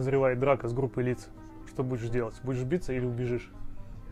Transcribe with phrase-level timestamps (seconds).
[0.00, 1.28] назревает драка с группой лиц,
[1.68, 2.34] что будешь делать?
[2.42, 3.50] Будешь биться или убежишь?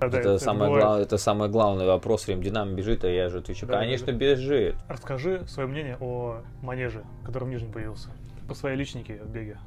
[0.01, 0.85] Да, да, Это, самое бывает.
[0.85, 2.29] глав- это самый главный вопрос.
[2.29, 4.13] Рим Динамо бежит, а я же отвечу, Да, да, конечно, да.
[4.13, 4.77] бежит.
[4.89, 8.11] Расскажи свое мнение о манеже, который в Нижнем появился.
[8.47, 9.59] По своей личнике в беге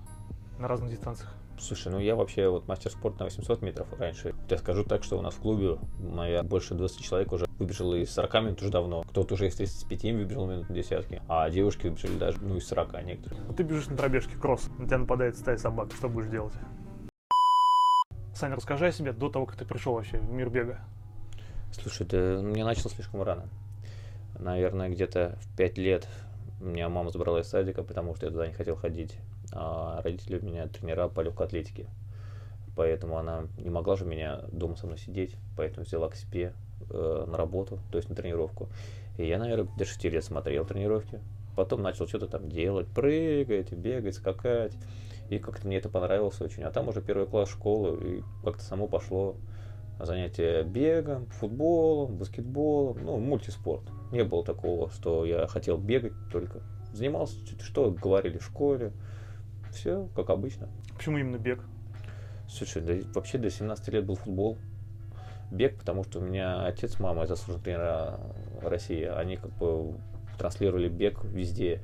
[0.58, 1.34] на разных дистанциях.
[1.62, 4.34] Слушай, ну я вообще вот мастер спорта на 800 метров раньше.
[4.50, 8.12] Я скажу так, что у нас в клубе, моя больше 20 человек уже выбежало из
[8.14, 9.04] 40 минут уже давно.
[9.04, 13.04] Кто-то уже из 35 выбежал минут на десятки, а девушки выбежали даже, ну, из 40
[13.04, 13.54] некоторые.
[13.54, 16.54] Ты бежишь на пробежке, кросс, на тебя нападает стая собак, что будешь делать?
[18.34, 20.80] Саня, расскажи о себе до того, как ты пришел вообще в мир бега.
[21.74, 23.48] Слушай, ты мне начал слишком рано.
[24.40, 26.08] Наверное, где-то в 5 лет
[26.60, 29.16] меня мама забрала из садика, потому что я туда не хотел ходить.
[29.52, 31.88] А родители у меня тренера по легкой атлетике.
[32.76, 36.54] Поэтому она не могла же меня дома со мной сидеть, поэтому взяла к себе
[36.90, 38.70] э, на работу, то есть на тренировку.
[39.18, 41.20] И я, наверное, до 6 лет смотрел тренировки.
[41.56, 44.74] Потом начал что-то там делать, прыгать, бегать, скакать.
[45.30, 46.64] И как-то мне это понравилось очень.
[46.64, 49.36] А там уже первый класс школы, и как-то само пошло
[50.00, 53.84] занятия бегом, футболом, баскетболом, ну, мультиспорт.
[54.12, 56.62] Не было такого, что я хотел бегать только.
[56.94, 58.92] Занимался, что говорили в школе.
[59.72, 60.70] Все, как обычно.
[60.96, 61.60] Почему именно бег?
[62.48, 64.58] Слушай, да вообще до 17 лет был футбол.
[65.50, 68.20] Бег, потому что у меня отец, мама, заслуженные тренера
[68.62, 69.96] России, они как бы
[70.38, 71.82] транслировали бег везде.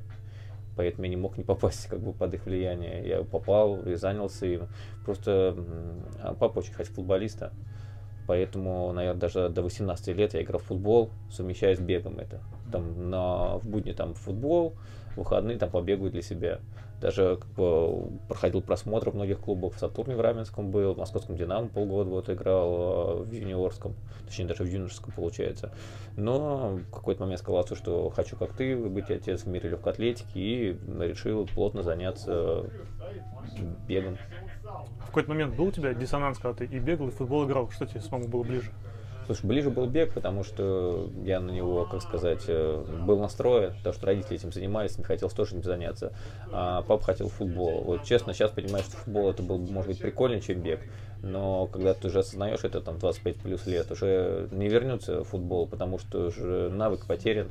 [0.76, 3.08] Поэтому я не мог не попасть как бы под их влияние.
[3.08, 4.68] Я попал и занялся им.
[5.06, 5.56] Просто
[6.40, 7.52] папа очень хотел футболиста.
[8.28, 12.42] Поэтому, наверное, даже до 18 лет я играл в футбол, совмещая с бегом это.
[12.72, 14.76] Там на, в будни там футбол,
[15.14, 16.60] в выходные там побегаю для себя.
[17.00, 19.74] Даже как бы, проходил просмотр многих клубах.
[19.74, 23.94] В Сатурне в Раменском был, в Московском Динамо полгода вот играл, э, в юниорском,
[24.26, 25.72] точнее даже в юношеском получается.
[26.16, 29.94] Но в какой-то момент сказал отцу, что хочу как ты быть отец в мире легкой
[29.94, 32.66] атлетики и решил плотно заняться
[33.88, 34.18] бегом.
[35.02, 37.70] В какой-то момент был у тебя диссонанс, когда ты и бегал, и футбол играл?
[37.70, 38.72] Что тебе самому было ближе?
[39.28, 43.94] Слушай, ближе был бег, потому что я на него, как сказать, э, был настроен, потому
[43.94, 46.14] что родители этим занимались, не хотел тоже этим заняться.
[46.50, 47.84] А папа хотел футбол.
[47.84, 50.80] Вот честно, сейчас понимаю, что футбол это был, может быть, прикольнее, чем бег.
[51.22, 56.00] Но когда ты уже осознаешь это, там, 25 плюс лет, уже не вернется футбол, потому
[56.00, 57.50] что уже навык потерян.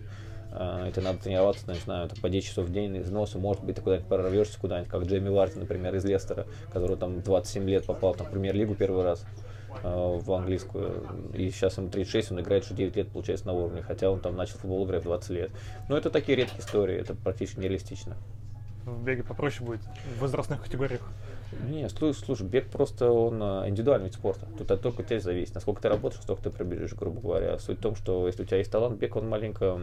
[0.53, 3.83] А, Это надо тренироваться, не знаю, по 10 часов в день износа, может быть, ты
[3.83, 8.29] куда-нибудь прорвешься куда-нибудь, как Джейми Варти, например, из Лестера, который там 27 лет попал там,
[8.29, 9.27] в премьер-лигу первый раз
[9.83, 11.07] в английскую.
[11.35, 14.37] И сейчас ему 36, он играет уже 9 лет, получается, на уровне, хотя он там
[14.37, 15.51] начал футбол играть в 20 лет.
[15.89, 18.17] Но это такие редкие истории, это практически нереалистично.
[18.85, 19.81] В беге попроще будет
[20.17, 21.03] в возрастных категориях.
[21.69, 24.47] Не, слушай, слушай, бег просто он а, индивидуальный вид спорта.
[24.59, 25.55] Тут от только тебя зависит.
[25.55, 27.59] Насколько ты работаешь, столько ты пробежишь, грубо говоря.
[27.59, 29.79] Суть в том, что если у тебя есть талант, бег он маленько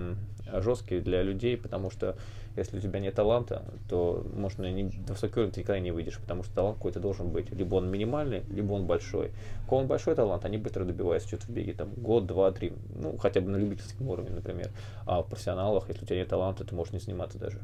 [0.61, 2.15] жесткий для людей, потому что
[2.55, 6.19] если у тебя нет таланта, то можно не, до высокий уровень ты никогда не выйдешь,
[6.19, 7.49] потому что талант какой-то должен быть.
[7.51, 9.31] Либо он минимальный, либо он большой.
[9.67, 13.17] Кого он большой талант, они быстро добиваются что-то в беге, там год, два, три, ну
[13.17, 14.69] хотя бы на любительском уровне, например.
[15.05, 17.61] А в профессионалах, если у тебя нет таланта, ты можешь не заниматься даже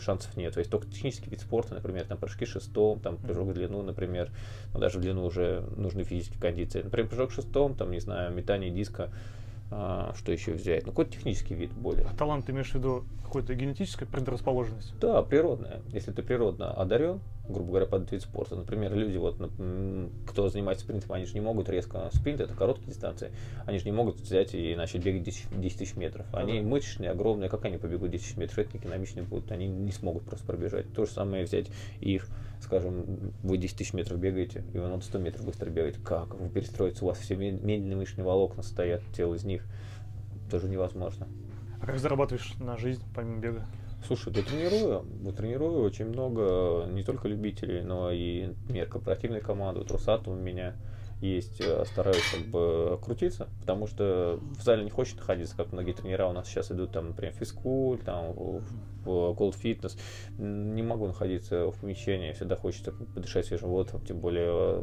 [0.00, 0.54] шансов нет.
[0.54, 4.30] То есть только технический вид спорта, например, там прыжки шестом, там прыжок в длину, например,
[4.72, 6.82] но даже в длину уже нужны физические кондиции.
[6.82, 9.10] Например, прыжок шестом, там, не знаю, метание диска,
[9.74, 10.84] а, что еще взять?
[10.84, 12.04] Ну, какой-то технический вид более.
[12.04, 14.92] А талант ты имеешь в виду какую-то генетическую предрасположенность?
[15.00, 15.80] Да, природная.
[15.88, 18.54] Если ты природно одарен, грубо говоря, под вид спорта.
[18.54, 19.36] Например, люди, вот,
[20.26, 22.10] кто занимается спринтом, они же не могут резко...
[22.12, 23.32] Спринт— это короткие дистанции.
[23.64, 26.26] Они же не могут взять и начать бегать 10, 10 тысяч метров.
[26.34, 26.68] Они Ага.
[26.68, 27.48] мышечные, огромные.
[27.48, 28.58] Как они побегут 10 тысяч метров?
[28.58, 29.50] Это не экономичные будут.
[29.50, 30.92] Они не смогут просто пробежать.
[30.92, 31.68] То же самое взять
[32.00, 32.28] их,
[32.62, 35.96] скажем, вы 10 тысяч метров бегаете, и вы надо 100 метров быстро бегать.
[36.02, 36.34] Как?
[36.34, 39.66] Вы перестроиться, у вас все мед- медленные мышечные волокна стоят, тело из них.
[40.50, 41.28] Тоже невозможно.
[41.80, 43.66] А как зарабатываешь на жизнь помимо бега?
[44.06, 45.04] Слушай, да тренирую.
[45.22, 49.80] Вот тренирую очень много не только любителей, но и, например, корпоративной команды.
[49.80, 50.74] Вот Росатом у меня
[51.22, 51.60] есть.
[51.60, 56.26] э, Стараюсь как бы крутиться, потому что в зале не хочет находиться, как многие тренера
[56.26, 58.62] у нас сейчас идут, там, например, физкуль, там, в
[59.04, 59.98] в Gold Fitness.
[60.38, 64.82] Не могу находиться в помещении, всегда хочется подышать свежим воздухом, тем более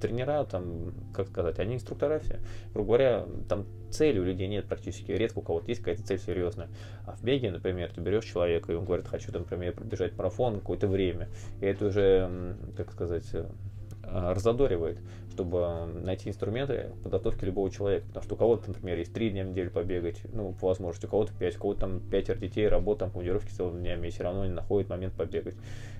[0.00, 2.40] тренера, там, как сказать, они инструктора все.
[2.72, 5.12] Грубо говоря, там цели у людей нет практически.
[5.12, 6.68] Редко у кого-то есть какая-то цель серьезная.
[7.06, 10.88] А в беге, например, ты берешь человека, и он говорит, хочу, например, пробежать марафон какое-то
[10.88, 11.28] время.
[11.60, 13.46] И это уже, как сказать, э,
[14.10, 14.98] разодоривает,
[15.32, 18.06] чтобы найти инструменты подготовки любого человека.
[18.08, 21.08] Потому что у кого-то, например, есть три дня в неделю побегать, ну, по возможности, у
[21.08, 24.44] кого-то пять, у кого-то там пятеро детей, работа, там, командировки целыми днями, и все равно
[24.46, 25.56] не находит момент побегать.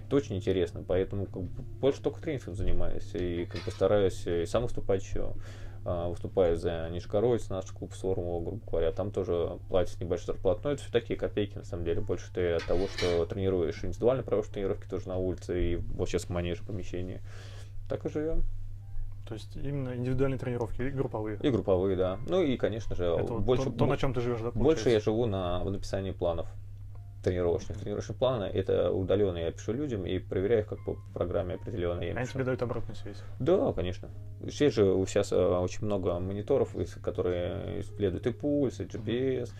[0.06, 4.42] Это очень интересно, поэтому как бы, больше только тренингом занимаюсь, и как бы стараюсь э,
[4.42, 5.32] и сам выступать еще
[5.86, 10.60] а, выступает за Нижегородец, наш клуб Сормова, грубо говоря, там тоже платят небольшую зарплату.
[10.64, 12.00] Но это все такие копейки, на самом деле.
[12.00, 16.24] Больше ты от того, что тренируешь индивидуально, проводишь тренировки тоже на улице и вот сейчас
[16.24, 17.20] в манеже помещении.
[17.88, 18.44] Так и живем.
[19.26, 21.38] То есть именно индивидуальные тренировки и групповые.
[21.42, 22.18] И групповые, да.
[22.26, 25.00] Ну и, конечно же, Это больше, то, то, на чем ты живешь, да, больше я
[25.00, 25.10] получается?
[25.10, 26.46] живу на написании планов
[27.22, 27.78] тренировочных.
[27.78, 32.12] Тренировочные планы это удаленно я пишу людям и проверяю их как по программе определенной.
[32.12, 33.16] Они тебе дают обратную связь.
[33.38, 34.10] Да, конечно.
[34.42, 39.50] Сейчас же сейчас а, очень много мониторов, которые исследуют и пульс, и GPS.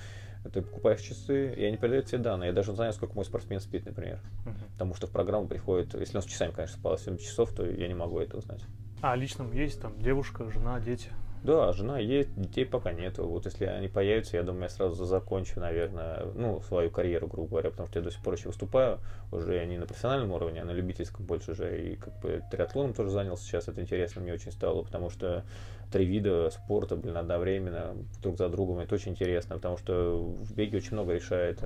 [0.53, 2.49] Ты покупаешь часы, и они передают все данные.
[2.49, 4.21] Я даже знаю, сколько мой спортсмен спит, например.
[4.45, 4.59] Мгм.
[4.73, 7.89] Потому что в программу приходит, если он с часами, конечно, спал 7 часов, то я
[7.89, 8.61] не могу это узнать.
[9.01, 11.11] А личном есть там девушка, жена, дети.
[11.45, 13.27] Да, жена есть, детей пока нету.
[13.27, 17.71] Вот если они появятся, я думаю, я сразу закончу, наверное, ну, свою карьеру, грубо говоря,
[17.71, 18.99] потому что я до сих пор еще выступаю,
[19.31, 21.83] уже не на профессиональном уровне, а на любительском больше уже.
[21.83, 25.45] И как бы триатлоном тоже занялся сейчас, это интересно мне очень стало, потому что
[25.91, 30.79] три вида спорта, блин, одновременно, друг за другом, это очень интересно, потому что в беге
[30.79, 31.63] очень много решает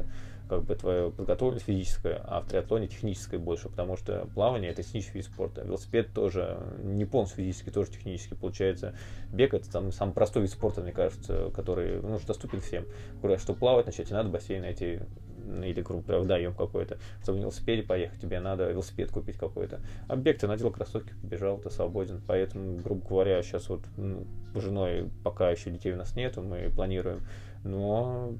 [0.48, 5.18] как бы твоя подготовленность физическая, а в триатлоне техническая больше, потому что плавание это технический
[5.18, 5.62] вид спорта.
[5.62, 8.34] Велосипед тоже не полностью физический, тоже технический.
[8.34, 8.94] Получается,
[9.30, 12.86] бег это там самый простой вид спорта, мне кажется, который ну, доступен всем.
[13.20, 15.00] Говорят, что плавать начать, тебе надо бассейн найти
[15.48, 16.98] или, грубо говоря, водоем какой-то.
[17.26, 19.80] На велосипеде поехать, тебе надо велосипед купить какой-то.
[20.08, 22.22] А бег ты надел кроссовки, побежал, ты свободен.
[22.26, 26.70] Поэтому, грубо говоря, сейчас вот ну, с женой пока еще детей у нас нету, мы
[26.70, 27.20] планируем.
[27.64, 28.32] Но...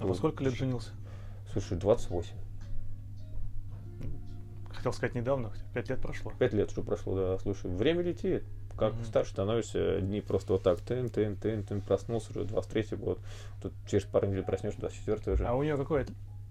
[0.00, 0.90] А во сколько лет женился?
[1.52, 2.30] Слушай, 28.
[4.72, 6.32] Хотел сказать недавно, хотя пять лет прошло.
[6.38, 7.38] Пять лет уже прошло, да.
[7.38, 8.44] Слушай, время летит.
[8.76, 9.04] Как Мгм.
[9.04, 13.18] старше становишься, дни просто вот так, тын, тын, тын, тын, проснулся уже 23 год.
[13.60, 15.44] Тут через пару недель проснешься, 24 уже.
[15.46, 16.06] А у нее какое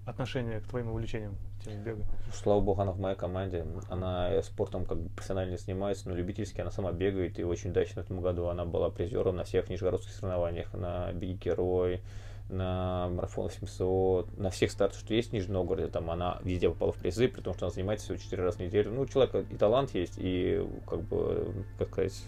[0.08, 2.04] отношение к твоим увлечениям, тем бега?
[2.34, 3.66] Слава богу, она в моей команде.
[3.90, 7.38] Она спортом как бы профессионально занимается, но любительски она сама бегает.
[7.40, 10.74] И очень удачно в этом году она была призером на всех нижегородских соревнованиях.
[10.74, 12.02] На Беги Герой,
[12.50, 15.90] на марафон 700, на всех стартах, что есть в Нижнем Новгороде.
[15.90, 18.62] Там она везде попала в призы, при том, что она занимается всего 4 раза в
[18.62, 18.92] неделю.
[18.92, 22.24] Ну, у человека и талант есть, и как бы, как сказать,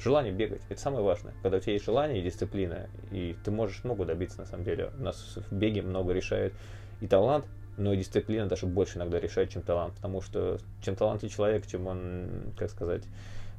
[0.00, 0.62] желание бегать.
[0.68, 1.32] Это самое важное.
[1.42, 4.90] Когда у тебя есть желание и дисциплина, и ты можешь много добиться на самом деле.
[4.98, 6.52] У нас в беге много решает
[7.00, 7.46] и талант,
[7.76, 9.94] но и дисциплина даже больше иногда решает, чем талант.
[9.94, 13.02] Потому что чем талантливый человек, чем он, как сказать,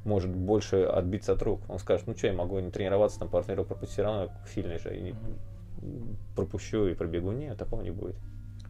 [0.04, 1.60] может больше отбиться от рук.
[1.68, 4.96] Он скажет, ну что, я могу не тренироваться, там тренировок пропустить, все равно сильный же,
[4.96, 5.14] и
[6.34, 7.32] пропущу и пробегу.
[7.32, 8.16] Нет, такого не будет.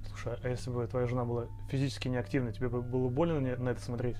[0.08, 3.80] Слушай, а если бы твоя жена была физически неактивной, тебе бы было больно на это
[3.80, 4.16] смотреть?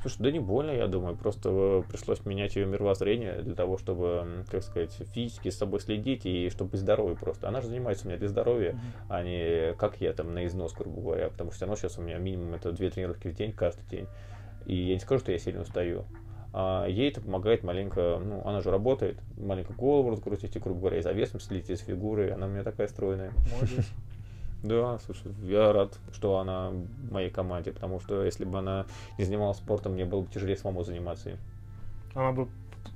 [0.00, 4.44] Слушай, да не больно, я думаю, просто э, пришлось менять ее мировоззрение для того, чтобы,
[4.48, 7.48] как сказать, физически с собой следить и чтобы быть здоровой просто.
[7.48, 8.78] Она же занимается у меня для здоровья,
[9.08, 12.02] а не как я там на износ, грубо говоря, потому что все равно сейчас у
[12.02, 14.06] меня минимум это две тренировки в день, каждый день.
[14.66, 16.04] И я не скажу, что я сильно устаю.
[16.52, 20.98] А ей это помогает маленько, ну, она же работает, маленько голову раскрутить, и, грубо говоря,
[20.98, 23.32] и за весом следить, и с фигурой, она у меня такая стройная.
[23.52, 23.86] Молодец.
[24.62, 29.24] Да, слушай, я рад, что она в моей команде, потому что если бы она не
[29.24, 31.38] занималась спортом, мне было бы тяжелее самому заниматься им.
[32.14, 32.48] Она бы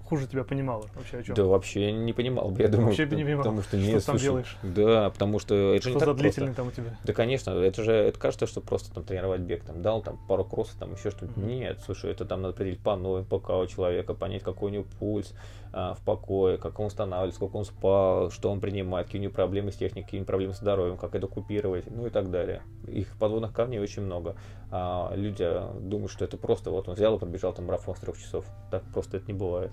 [0.05, 1.37] хуже тебя понимала вообще о чем.
[1.37, 2.89] Да вообще я не понимал бы, я думаю.
[2.89, 4.57] Вообще бы не понимал, потому что что нет, ты там слушай, делаешь.
[4.63, 6.63] Да, потому что это же Что не за так длительный просто.
[6.63, 6.99] там у тебя?
[7.05, 10.45] Да, конечно, это же, это кажется, что просто там тренировать бег, там дал там пару
[10.45, 11.39] кроссов, там еще что-то.
[11.39, 11.47] Мгм.
[11.47, 14.85] Нет, слушай, это там надо определить по новым ПК у человека, понять, какой у него
[14.99, 15.33] пульс
[15.73, 19.73] в покое, как он устанавливает, сколько он спал, что он принимает, какие у него проблемы
[19.73, 22.63] с техникой, какие у него проблемы с здоровьем, как это купировать, ну и так далее.
[22.87, 24.37] Их подводных камней очень много.
[24.71, 28.01] А люди а, думают, что это просто вот он взял и пробежал там марафон с
[28.01, 28.45] трех часов.
[28.71, 29.73] Так просто это не бывает.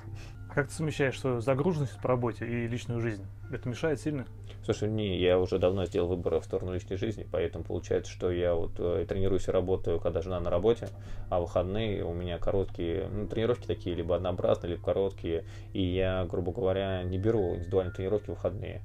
[0.49, 3.23] А как ты совмещаешь свою загруженность по работе и личную жизнь?
[3.51, 4.25] Это мешает сильно?
[4.65, 8.55] Слушай, не, я уже давно сделал выбор в сторону личной жизни, поэтому получается, что я
[8.55, 10.89] вот э, тренируюсь и работаю, когда жена на работе,
[11.29, 16.51] а выходные у меня короткие, ну, тренировки такие, либо однообразные, либо короткие, и я, грубо
[16.51, 18.81] говоря, не беру индивидуальные тренировки в выходные.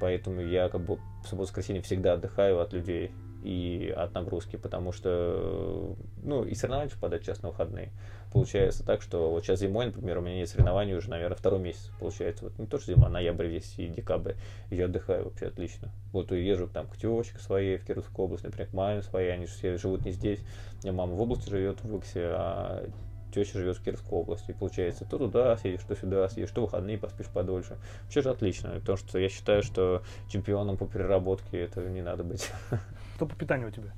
[0.00, 3.12] Поэтому я как бы в субботу-воскресенье всегда отдыхаю от людей
[3.44, 7.90] и от нагрузки, потому что, ну, и соревнования попадают сейчас на выходные.
[8.32, 11.90] Получается так, что вот сейчас зимой, например, у меня нет соревнований уже, наверное, второй месяц
[12.00, 12.44] получается.
[12.44, 14.32] Вот не то, что зима, ноябрь весь и декабрь.
[14.70, 15.90] И я отдыхаю вообще отлично.
[16.12, 19.46] Вот и езжу там к тёчке своей в Кировскую область, например, к маме своей, они
[19.46, 20.40] же все живут не здесь.
[20.82, 22.88] У меня мама в области живет, в Иксе, а
[23.34, 24.52] теща живет в Кировской области.
[24.52, 27.76] И получается, то туда съедешь, то сюда съедешь, то выходные поспишь подольше.
[28.04, 32.50] Вообще же отлично, потому что я считаю, что чемпионом по переработке это не надо быть.
[33.14, 33.92] Что по питанию у тебя?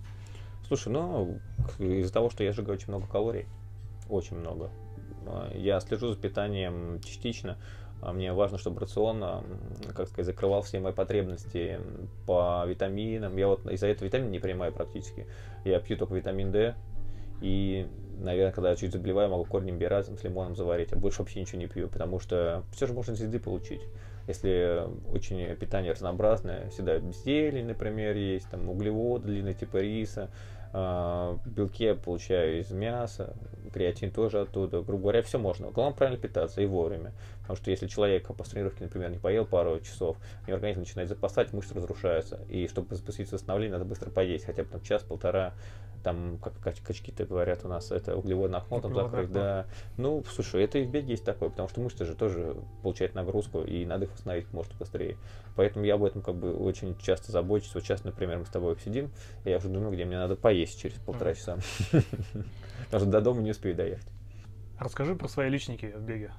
[0.67, 1.39] Слушай, ну,
[1.79, 3.47] из-за того, что я сжигаю очень много калорий,
[4.09, 4.71] очень много,
[5.27, 7.57] а, я слежу за питанием частично.
[8.03, 9.45] А Мне важно, чтобы рацион, а,
[9.95, 11.81] как сказать, закрывал все мои потребности
[12.27, 13.37] по витаминам.
[13.37, 15.27] Я вот из-за этого витамин не принимаю практически.
[15.65, 16.75] Я пью только витамин D.
[17.41, 17.87] И
[18.19, 21.59] наверное, когда я чуть заболеваю, могу корень имбиря с лимоном заварить, а больше вообще ничего
[21.59, 23.83] не пью, потому что все же можно из еды получить.
[24.27, 30.31] Если очень питание разнообразное, всегда зелень, например, есть, там углеводы длинные типа риса,
[30.73, 33.35] э, белки я получаю из мяса,
[33.77, 34.81] креатин тоже оттуда.
[34.81, 35.71] Грубо говоря, все можно.
[35.71, 37.13] Главное правильно питаться и вовремя.
[37.43, 41.11] Потому что если человек после тренировки, например, не поел пару часов, у него организм начинает
[41.11, 42.41] запасать, мышцы разрушаются.
[42.49, 45.53] И чтобы запустить восстановление, надо быстро поесть, хотя бы там час-полтора
[46.07, 46.55] там, как
[46.85, 49.67] качки-то говорят у нас, это углеводное окно там закрыть, да.
[49.97, 53.63] Ну, слушай, это и в беге есть такое, потому что мышцы же тоже получают нагрузку,
[53.63, 55.17] и надо их восстановить может быстрее.
[55.57, 57.75] Поэтому я об этом как бы очень часто забочусь.
[57.75, 59.11] Вот сейчас, например, мы с тобой сидим,
[59.45, 61.59] и я уже думаю, где мне надо поесть через полтора часа.
[62.85, 64.09] Потому что до дома не успею доехать.
[64.79, 66.33] Расскажи про свои личники в беге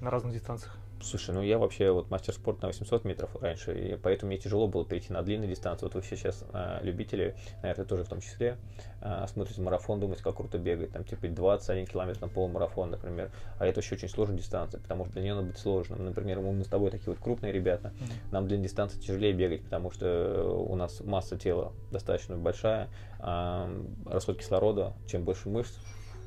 [0.00, 0.76] на разных дистанциях.
[1.00, 4.66] Слушай, ну я вообще вот мастер спорта на 800 метров раньше, и поэтому мне тяжело
[4.66, 5.86] было перейти на длинные дистанции.
[5.86, 8.56] Вот вы все сейчас а, любители, наверное, тоже в том числе,
[9.00, 13.30] а, смотрите марафон, думаете, как круто бегать, там типа 21 километр на полумарафон, например.
[13.58, 16.04] А это еще очень сложная дистанция, потому что для нее надо быть сложным.
[16.04, 18.32] Например, мы с тобой такие вот крупные ребята, mm-hmm.
[18.32, 22.88] нам длинные дистанции тяжелее бегать, потому что у нас масса тела достаточно большая,
[23.20, 23.70] а
[24.04, 25.76] расход кислорода, чем больше мышц,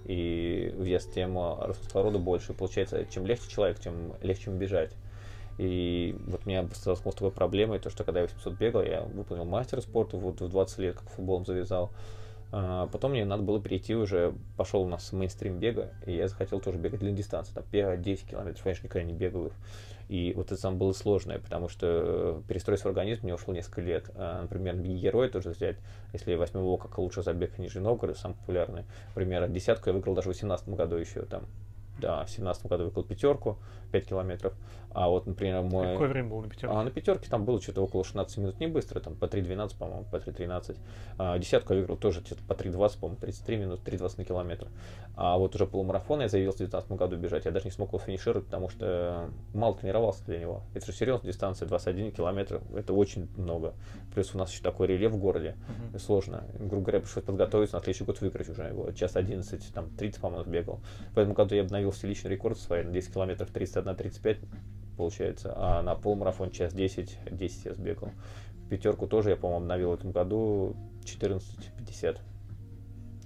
[0.05, 1.37] и вес тем
[1.83, 2.53] кислорода больше.
[2.53, 4.91] Получается, чем легче человек, тем легче ему бежать.
[5.57, 9.01] И вот у меня столкнулся с такой проблемой, то, что когда я 800 бегал, я
[9.01, 11.91] выполнил мастер спорта, вот в 20 лет, как футболом завязал.
[12.53, 16.59] А потом мне надо было перейти уже, пошел у нас мейнстрим бега, и я захотел
[16.59, 19.53] тоже бегать длинные дистанции, там 5-10 километров, конечно, никогда не бегал их.
[20.09, 24.11] И вот это сам было сложное, потому что перестроить свой организм мне ушло несколько лет.
[24.15, 25.77] А, например, герой тоже взять,
[26.11, 28.83] если возьмем как лучше забег Нижний Новгород, самый популярный,
[29.15, 31.45] например, десятку я выиграл даже в 2018 году еще там.
[31.99, 33.57] Да, в 2017 году выиграл пятерку,
[33.91, 34.53] 5 километров.
[34.93, 35.93] А вот, например, мой...
[35.93, 36.75] Какое время было на пятерке?
[36.75, 40.05] А на пятерке там было что-то около 16 минут, не быстро, там по 3.12, по-моему,
[40.11, 40.77] по 3.13.
[41.17, 44.67] А, десятку я выиграл тоже что-то по 3.20, по-моему, 33 минут, 3.20 на километр.
[45.15, 47.99] А вот уже полумарафон я заявился в 2019 году бежать, я даже не смог его
[47.99, 50.63] финишировать, потому что мало тренировался для него.
[50.73, 53.73] Это же серьезная дистанция, 21 километр, это очень много.
[54.13, 55.55] Плюс у нас еще такой рельеф в городе,
[55.93, 55.99] uh-huh.
[55.99, 56.43] сложно.
[56.59, 58.91] Грубо говоря, пришлось подготовиться, на следующий год выиграть уже его.
[58.91, 60.81] Час 11, там 30, по-моему, бегал.
[61.13, 63.49] В этом году я обновил все личный рекорд свой на 10 километров
[63.81, 64.47] 31-35
[64.97, 68.11] получается, а на полумарафон час 10, 10 я сбегал.
[68.69, 72.19] Пятерку тоже я, по-моему, обновил в этом году 14.50.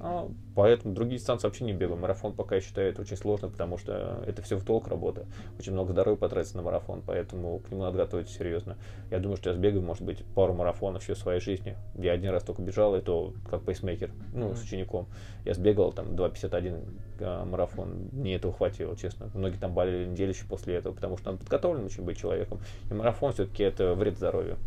[0.07, 2.00] А, поэтому другие дистанции вообще не бегаю.
[2.00, 5.25] Марафон пока я считаю это очень сложно, потому что это все в толк работа.
[5.57, 8.77] Очень много здоровья потратится на марафон, поэтому к нему надо готовиться серьезно.
[9.09, 11.75] Я думаю, что я сбегаю, может быть, пару марафонов еще в своей жизни.
[11.95, 15.07] Я один раз только бежал, и то как пейсмейкер, ну, с учеником.
[15.43, 16.83] Я сбегал там 2.51
[17.21, 19.31] а, марафон, мне этого хватило, честно.
[19.33, 22.59] Многие там болели неделю еще после этого, потому что надо подготовлен очень быть человеком.
[22.91, 24.57] И марафон все-таки это вред здоровью.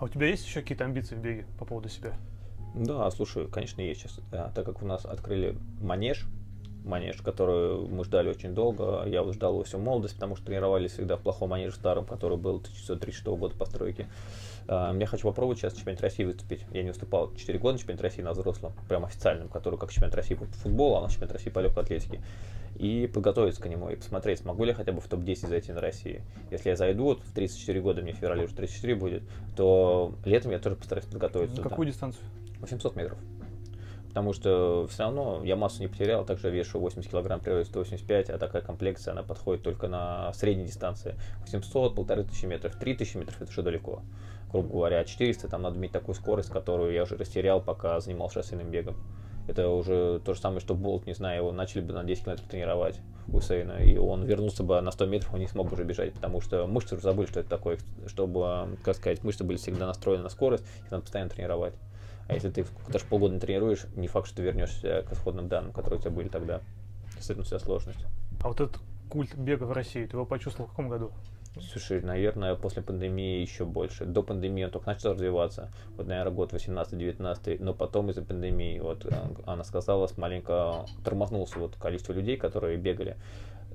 [0.00, 2.12] А у тебя есть еще какие-то амбиции в беге по поводу себя?
[2.74, 4.18] Да, слушай, конечно, есть сейчас.
[4.32, 6.26] Да, так как у нас открыли манеж,
[6.84, 9.04] манеж, который мы ждали очень долго.
[9.06, 12.56] Я ждал его всю молодость, потому что тренировались всегда в плохом манеже старом, который был
[12.56, 14.08] 1936 года постройки.
[14.66, 16.64] Uh, я хочу попробовать сейчас в чемпионате России выступить.
[16.72, 20.14] Я не выступал 4 года на чемпионате России на взрослом, прям официальном, который как чемпионат
[20.14, 22.22] России по футболу, а на чемпионат России по легкой атлетике.
[22.76, 25.80] И подготовиться к нему, и посмотреть, смогу ли я хотя бы в топ-10 зайти на
[25.80, 26.22] России.
[26.50, 29.22] Если я зайду, вот в 34 года, мне в феврале уже 34 будет,
[29.54, 31.58] то летом я тоже постараюсь подготовиться.
[31.58, 32.24] На какую дистанцию?
[32.60, 33.18] 800 метров.
[34.14, 38.38] Потому что все равно я массу не потерял, также вешу 80 килограмм, при 185, а
[38.38, 41.16] такая комплекция, она подходит только на средней дистанции.
[41.40, 44.02] 800, полторы тысячи метров, 3000 метров это уже далеко.
[44.52, 48.70] Грубо говоря, 400 там надо иметь такую скорость, которую я уже растерял, пока занимался шоссейным
[48.70, 48.94] бегом.
[49.48, 52.48] Это уже то же самое, что Болт, не знаю, его начали бы на 10 километров
[52.48, 55.82] тренировать у Сейна, и он вернулся бы на 100 метров, он не смог бы уже
[55.82, 59.88] бежать, потому что мышцы уже забыли, что это такое, чтобы, как сказать, мышцы были всегда
[59.88, 61.74] настроены на скорость, их надо постоянно тренировать.
[62.26, 65.98] А если ты даже полгода тренируешь, не факт, что ты вернешься к исходным данным, которые
[65.98, 66.60] у тебя были тогда.
[67.20, 68.04] С этим вся сложность.
[68.42, 71.12] А вот этот культ бега в России, ты его почувствовал в каком году?
[71.60, 74.04] Слушай, наверное, после пандемии еще больше.
[74.06, 75.70] До пандемии он только начал развиваться.
[75.96, 79.12] Вот, наверное, год 18-19, но потом из-за пандемии, вот, э,
[79.46, 83.16] она сказала, маленько тормознулся вот количество людей, которые бегали.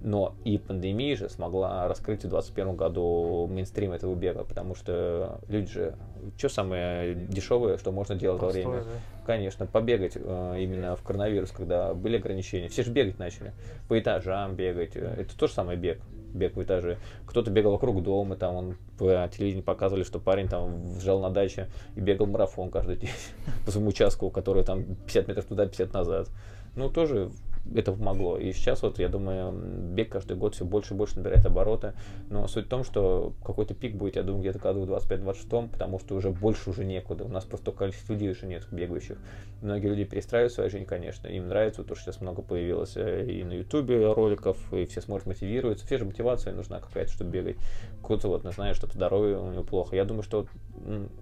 [0.01, 5.71] Но и пандемия же смогла раскрыть в 2021 году мейнстрим этого бега, потому что люди
[5.71, 5.95] же,
[6.37, 8.85] что самое дешевое, что можно делать Простое, во время?
[8.85, 9.25] Да.
[9.25, 12.69] Конечно, побегать э, именно в коронавирус, когда были ограничения.
[12.69, 13.53] Все же бегать начали,
[13.87, 14.95] по этажам бегать.
[14.95, 15.99] Это тоже самое бег
[16.33, 16.97] бег в этаже.
[17.25, 21.69] Кто-то бегал вокруг дома, там он по телевидению показывали, что парень там жил на даче
[21.95, 23.11] и бегал марафон каждый день
[23.65, 26.29] по своему участку, который там 50 метров туда, 50 назад.
[26.75, 27.31] Ну, тоже
[27.75, 28.37] это помогло.
[28.37, 31.93] И сейчас вот, я думаю, бег каждый год все больше и больше набирает обороты.
[32.29, 35.99] Но суть в том, что какой-то пик будет, я думаю, где-то году в 25-26, потому
[35.99, 37.25] что уже больше уже некуда.
[37.25, 39.17] У нас просто количество людей уже нет бегающих.
[39.61, 41.27] Многие люди перестраивают свою жизнь, конечно.
[41.27, 45.27] Им нравится, то, что сейчас много появилось э, и на ютубе роликов, и все смотрят,
[45.27, 45.85] мотивируются.
[45.85, 47.57] Все же мотивация нужна какая-то, чтобы бегать.
[48.03, 49.95] Кто-то вот, не знаю, что-то здоровье у него плохо.
[49.95, 50.47] Я думаю, что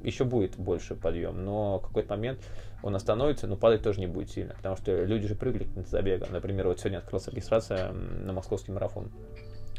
[0.04, 2.40] еще будет больше подъем, но в какой-то момент
[2.84, 6.30] он остановится, но падать тоже не будет сильно, потому что люди же прыгали к забегам.
[6.32, 9.12] Например, вот сегодня открылась регистрация на московский марафон.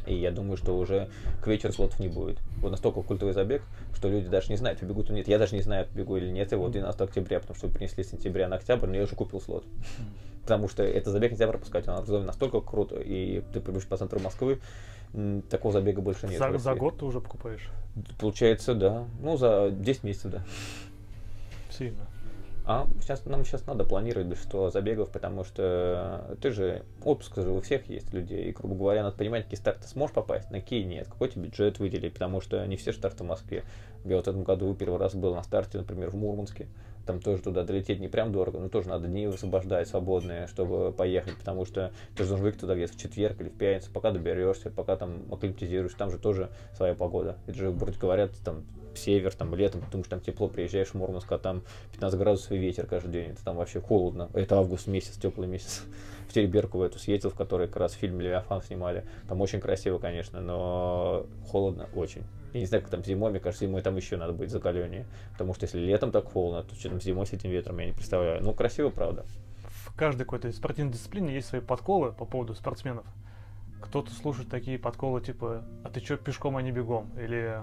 [0.06, 1.10] И я думаю, что уже
[1.42, 2.38] к вечеру слотов не будет.
[2.58, 3.62] Вот настолько культовый забег,
[3.94, 5.28] что люди даже не знают, побегут или нет.
[5.28, 6.52] Я даже не знаю, побегу или нет.
[6.52, 9.40] И вот 12 октября, потому что принесли с сентября на октябрь, но я уже купил
[9.40, 9.64] слот.
[10.48, 14.18] Потому что этот забег нельзя пропускать, он организован настолько круто, и ты прибудешь по центру
[14.18, 14.60] Москвы,
[15.50, 16.38] такого забега больше нет.
[16.38, 17.68] За, за год ты уже покупаешь?
[18.18, 19.04] Получается, да.
[19.20, 20.42] Ну, за 10 месяцев, да.
[21.70, 22.06] Сильно.
[22.64, 27.60] А сейчас, нам сейчас надо планировать большинство забегов, потому что ты же, отпуск же у
[27.60, 31.08] всех есть людей, и, грубо говоря, надо понимать, какие старты сможешь попасть, на какие нет,
[31.08, 33.64] какой тебе бюджет выделить, потому что не все старты в Москве.
[34.06, 36.68] Я вот в этом году первый раз был на старте, например, в Мурманске,
[37.08, 41.36] там тоже туда долететь не прям дорого, но тоже надо дни высвобождать свободные, чтобы поехать,
[41.38, 44.70] потому что ты же должен выйти туда где-то в четверг или в пятницу, пока доберешься,
[44.70, 47.38] пока там акклиматизируешь, там же тоже своя погода.
[47.46, 51.32] Это же, вроде говорят, там север, там летом, потому что там тепло, приезжаешь в Мурманск,
[51.32, 51.62] а там
[51.92, 54.28] 15 градусов и ветер каждый день, это там вообще холодно.
[54.34, 55.84] Это август месяц, теплый месяц.
[56.28, 59.06] В Тереберку в эту съездил, в которой как раз фильм Левиафан снимали.
[59.26, 62.22] Там очень красиво, конечно, но холодно очень.
[62.52, 65.06] Я не знаю, как там зимой, мне кажется, зимой там еще надо быть закаленнее.
[65.32, 67.92] Потому что если летом так холодно, то что там зимой с этим ветром, я не
[67.92, 68.42] представляю.
[68.42, 69.24] Ну, красиво, правда.
[69.64, 73.06] В каждой какой-то спортивной дисциплине есть свои подколы по поводу спортсменов.
[73.80, 77.10] Кто-то слушает такие подколы, типа, а ты что, пешком, а не бегом?
[77.18, 77.62] Или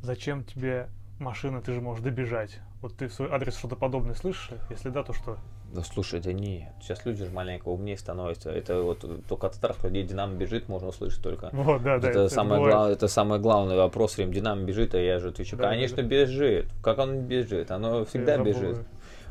[0.00, 2.60] зачем тебе машина, ты же можешь добежать.
[2.82, 4.50] Вот ты в свой адрес что-то подобное слышишь?
[4.70, 5.38] Если да, то что?
[5.74, 6.72] Да слушай, да нет.
[6.80, 8.50] Сейчас люди же маленько умнее становятся.
[8.50, 11.50] Это вот только от старых людей Динамо бежит, можно услышать только.
[11.52, 12.08] Вот, да, да.
[12.08, 14.16] Это, это, самое гла- это самый главный вопрос.
[14.16, 16.02] Время Динамо бежит, а я же отвечу, да, конечно, да.
[16.02, 16.66] бежит.
[16.82, 17.70] Как он бежит?
[17.70, 18.78] Оно всегда бежит.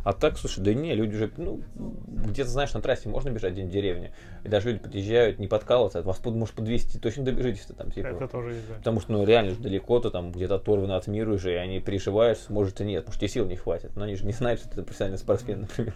[0.05, 3.69] А так, слушай, да не, люди же, ну, где-то, знаешь, на трассе можно бежать день
[3.69, 4.13] в деревне.
[4.43, 8.07] И даже люди подъезжают, не подкалываться, вас под, может подвести, точно добежитесь-то там, типа.
[8.09, 8.75] Это тоже есть, да.
[8.75, 11.79] Потому что, ну, реально же далеко, то там где-то оторвано от мира уже, и они
[11.79, 13.95] переживаешь, может и нет, потому что тебе сил не хватит.
[13.95, 15.95] Но они же не знают, что ты профессиональный спортсмен, например.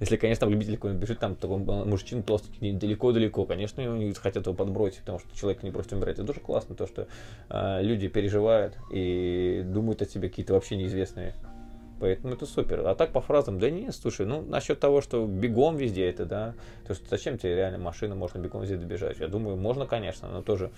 [0.00, 4.56] Если, конечно, там любитель какой-нибудь бежит, там такой мужчина толстый, далеко-далеко, конечно, они хотят его
[4.56, 6.18] подбросить, потому что человек не просто умирает.
[6.18, 7.08] Это тоже классно, то, что
[7.50, 11.34] э, люди переживают и думают о себе какие-то вообще неизвестные
[12.00, 12.86] Поэтому это супер.
[12.86, 16.54] А так по фразам, да нет, слушай, ну насчет того, что бегом везде это, да,
[16.86, 19.20] то есть зачем тебе реально машина, можно бегом везде добежать?
[19.20, 20.70] Я думаю, можно, конечно, но тоже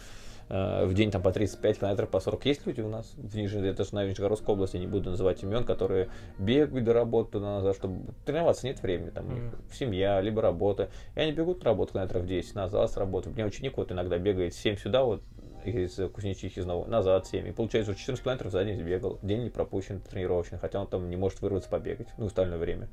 [0.48, 2.44] э, в день там по 35 километров, по 40.
[2.46, 5.62] Есть люди у нас в Нижней, это же на Нижегородской области, не буду называть имен,
[5.62, 6.08] которые
[6.38, 9.74] бегают до работы туда-назад, чтобы тренироваться нет времени, там у них mm.
[9.78, 10.90] семья, либо работа.
[11.14, 13.30] И они бегут на работу километров 10 назад с работы.
[13.30, 15.22] У меня ученик вот иногда бегает 7 сюда, вот
[15.64, 17.48] из Кузнечихи снова назад 7.
[17.48, 19.18] И получается, 14 километров за день сбегал.
[19.22, 22.88] День не пропущен тренировочный, хотя он там не может вырваться побегать, ну, остальное время.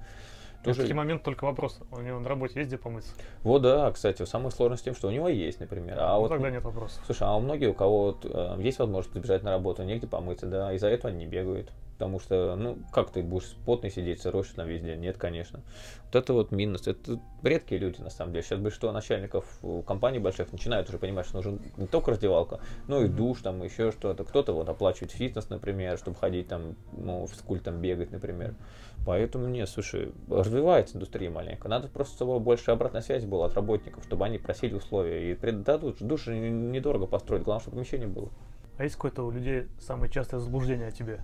[0.63, 0.81] Тоже...
[0.81, 3.11] В такой момент только вопрос, у него на работе есть где помыться?
[3.43, 5.97] Вот да, кстати, самая сложность в том, что у него есть, например.
[5.99, 6.99] А ну, вот, тогда нет вопроса.
[7.05, 10.47] Слушай, а у многих, у кого вот, э, есть возможность забежать на работу, негде помыться,
[10.47, 11.71] да, из-за этого они не бегают.
[11.99, 15.01] Потому что, ну, как ты будешь потный сидеть, сырой там весь день?
[15.01, 15.59] Нет, конечно.
[16.05, 16.87] Вот это вот минус.
[16.87, 18.41] Это редкие люди, на самом деле.
[18.41, 23.09] Сейчас большинство начальников компаний больших начинают уже понимать, что нужен не только раздевалка, но и
[23.09, 24.23] душ, там, еще что-то.
[24.23, 28.55] Кто-то вот оплачивает фитнес, например, чтобы ходить там, ну, в скуль там бегать, например.
[29.05, 31.67] Поэтому, не, слушай, развивается индустрия маленько.
[31.67, 35.31] Надо просто, чтобы больше обратной связи было от работников, чтобы они просили условия.
[35.31, 35.97] И предадут.
[36.01, 38.29] Душ недорого построить, главное, чтобы помещение было.
[38.77, 41.21] А есть какое-то у людей самое частое заблуждение о тебе?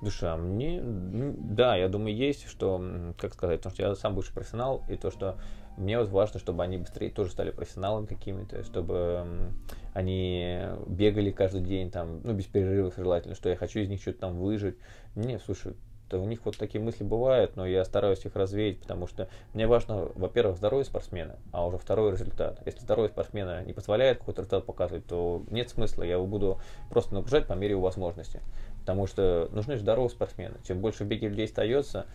[0.00, 2.80] Душа, мне, да, я думаю, есть, что,
[3.18, 5.38] как сказать, потому что я сам бывший профессионал, и то, что
[5.76, 9.50] мне вот важно, чтобы они быстрее тоже стали профессионалами какими-то, чтобы
[9.94, 14.20] они бегали каждый день, там, ну, без перерывов желательно, что я хочу из них что-то
[14.20, 14.76] там выжить.
[15.16, 15.74] Не, слушай,
[16.16, 20.08] у них вот такие мысли бывают, но я стараюсь их развеять, потому что мне важно,
[20.14, 22.60] во-первых, здоровье спортсмена, а уже второй результат.
[22.64, 26.58] Если здоровье спортсмена не позволяет какой-то результат показывать, то нет смысла, я его буду
[26.90, 28.40] просто нагружать по мере его возможности
[28.88, 30.54] потому что нужны здоровые спортсмены.
[30.66, 32.06] Чем больше в беге людей остается,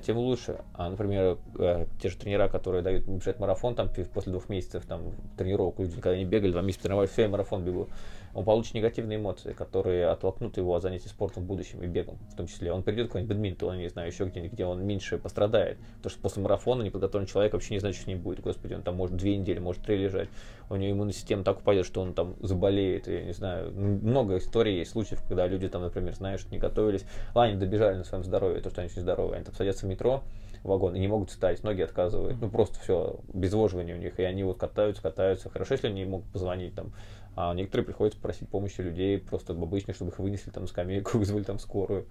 [0.00, 0.60] тем лучше.
[0.74, 5.12] А, например, э, те же тренера, которые дают бежать марафон там, после двух месяцев там,
[5.36, 7.88] тренировок, люди никогда не бегали, два месяца тренировались, все, я марафон бегу
[8.36, 12.36] он получит негативные эмоции, которые оттолкнут его от занятий спортом в будущем и бегом в
[12.36, 12.70] том числе.
[12.70, 15.78] Он придет в какой-нибудь бадминтон, не знаю, еще где-нибудь, где он меньше пострадает.
[15.96, 18.40] Потому что после марафона неподготовленный человек вообще не знает, что с ним будет.
[18.40, 20.28] Господи, он там может две недели, может три лежать.
[20.68, 23.08] У него иммунная система так упадет, что он там заболеет.
[23.08, 27.06] Я не знаю, много историй есть, случаев, когда люди там, например, знаешь, не готовились.
[27.34, 29.36] Ладно, добежали на своем здоровье, то, что они очень здоровые.
[29.36, 30.22] Они там садятся в метро,
[30.62, 32.40] вагон и не могут встать, ноги отказывают.
[32.40, 34.18] Ну, просто все, обезвоживание у них.
[34.18, 35.50] И они вот катаются, катаются.
[35.50, 36.92] Хорошо, если они могут позвонить там.
[37.36, 41.42] А некоторые приходится просить помощи людей, просто обычно, чтобы их вынесли там на скамейку, вызвали
[41.42, 42.06] там скорую.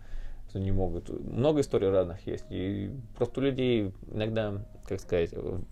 [0.49, 1.10] Что не могут.
[1.10, 2.45] Много историй разных есть.
[2.49, 5.32] И просто у людей иногда, как сказать,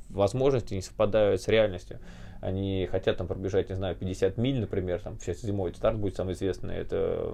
[0.10, 1.99] возможности не совпадают с реальностью
[2.43, 6.34] они хотят там пробежать, не знаю, 50 миль, например, там сейчас зимой старт будет самый
[6.34, 7.34] известный, это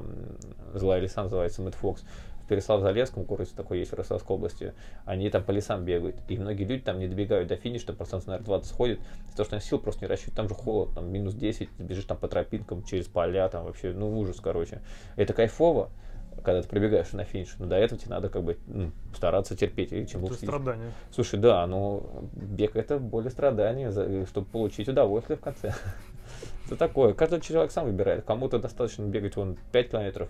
[0.75, 2.03] злая леса называется Мэтт Фокс,
[2.49, 4.73] Переслав-Залесском курсе такой есть в Ростовской области,
[5.05, 8.27] они там по лесам бегают, и многие люди там не добегают до финиша, там процентов,
[8.27, 11.35] наверное, 20 сходит, потому что на сил просто не рассчитывают, там же холод, там минус
[11.35, 14.81] 10, ты бежишь там по тропинкам, через поля, там вообще, ну ужас, короче.
[15.15, 15.89] Это кайфово,
[16.43, 17.55] когда ты пробегаешь на финиш.
[17.59, 19.91] Но до этого тебе надо как бы ну, стараться терпеть.
[19.91, 20.91] И чем Это страдание.
[21.11, 25.73] Слушай, да, но бег это более страдание, за, чтобы получить удовольствие в конце.
[26.65, 27.13] Это такое.
[27.13, 28.23] Каждый человек сам выбирает.
[28.25, 30.29] Кому-то достаточно бегать вон 5 километров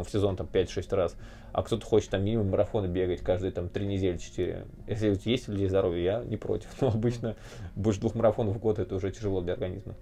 [0.00, 1.16] в сезон там 5-6 раз,
[1.52, 4.66] а кто-то хочет там минимум марафоны бегать каждые там 3 недели, 4.
[4.88, 6.68] Если вот есть людей здоровье, я не против.
[6.80, 7.36] Но обычно
[7.76, 9.94] больше двух марафонов в год это уже тяжело для организма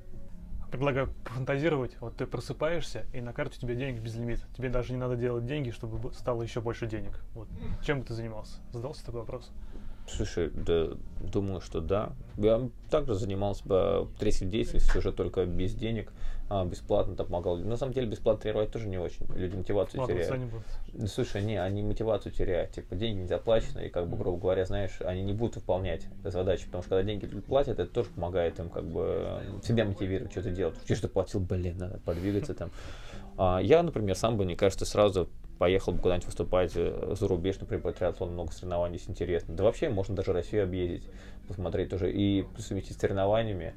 [0.70, 1.96] предлагаю пофантазировать.
[2.00, 4.42] Вот ты просыпаешься, и на карте у тебя денег без лимита.
[4.56, 7.20] Тебе даже не надо делать деньги, чтобы стало еще больше денег.
[7.34, 7.48] Вот.
[7.84, 8.60] Чем бы ты занимался?
[8.72, 9.50] Задался такой вопрос?
[10.08, 12.12] Слушай, да, думаю, что да.
[12.36, 16.12] Я также занимался бы третьей деятельностью, уже только без денег,
[16.52, 17.58] а, бесплатно там помогал.
[17.58, 19.24] На самом деле бесплатно тренировать тоже не очень.
[19.36, 20.52] Люди мотивацию Ладно, теряют.
[20.92, 22.72] Ну, слушай, не, они мотивацию теряют.
[22.72, 26.66] Типа деньги не заплачены, и как бы, грубо говоря, знаешь, они не будут выполнять задачи.
[26.66, 30.74] Потому что когда деньги платят, это тоже помогает им как бы себя мотивировать, что-то делать.
[30.88, 32.72] Че что платил, блин, надо подвигаться там.
[33.38, 35.28] А, я, например, сам бы, мне кажется, сразу
[35.60, 39.54] поехал бы куда-нибудь выступать э, за рубеж, например, по триатлону, много соревнований, здесь интересно.
[39.54, 41.06] Да вообще, можно даже Россию объездить,
[41.46, 43.74] посмотреть тоже и совместить с соревнованиями.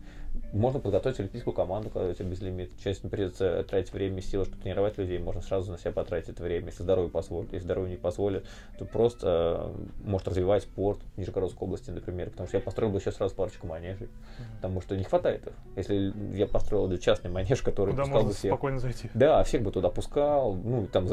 [0.52, 2.72] Можно подготовить олимпийскую команду, когда у тебя безлимит.
[2.84, 5.18] Часть придется тратить время и силы, чтобы тренировать людей.
[5.18, 7.54] Можно сразу на себя потратить это время, если здоровье позволит.
[7.54, 8.46] Если здоровье не позволит,
[8.78, 12.30] то просто э, может развивать спорт в Нижегородской области, например.
[12.30, 14.08] Потому что я построил бы еще сразу парочку манежей.
[14.08, 14.56] Mm-hmm.
[14.58, 15.54] Потому что не хватает их.
[15.76, 18.52] Если я построил бы частный манеж, который Куда пускал можно бы всех.
[18.52, 19.10] спокойно зайти.
[19.14, 20.54] Да, всех бы туда пускал.
[20.54, 21.08] Ну, там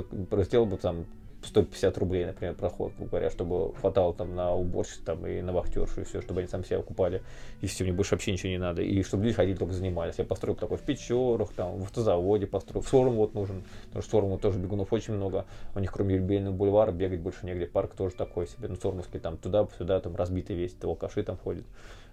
[0.45, 1.07] сделал бы там
[1.43, 6.05] 150 рублей, например, проход, говоря, чтобы хватало там на уборщицу там, и на вахтершу, и
[6.05, 7.23] все, чтобы они там себя окупали,
[7.61, 8.83] и все, мне больше вообще ничего не надо.
[8.83, 10.17] И чтобы люди ходили только занимались.
[10.19, 12.83] Я построил такой в Печорах, там, в автозаводе построил.
[12.83, 15.47] В Сором вот нужен, потому что в Сорому тоже бегунов очень много.
[15.75, 17.67] У них, кроме юбилейного бульвара, бегать больше негде.
[17.67, 21.65] Парк тоже такой себе, ну, Сормовский, там, туда-сюда, там, разбитый весь, алкаши там ходят.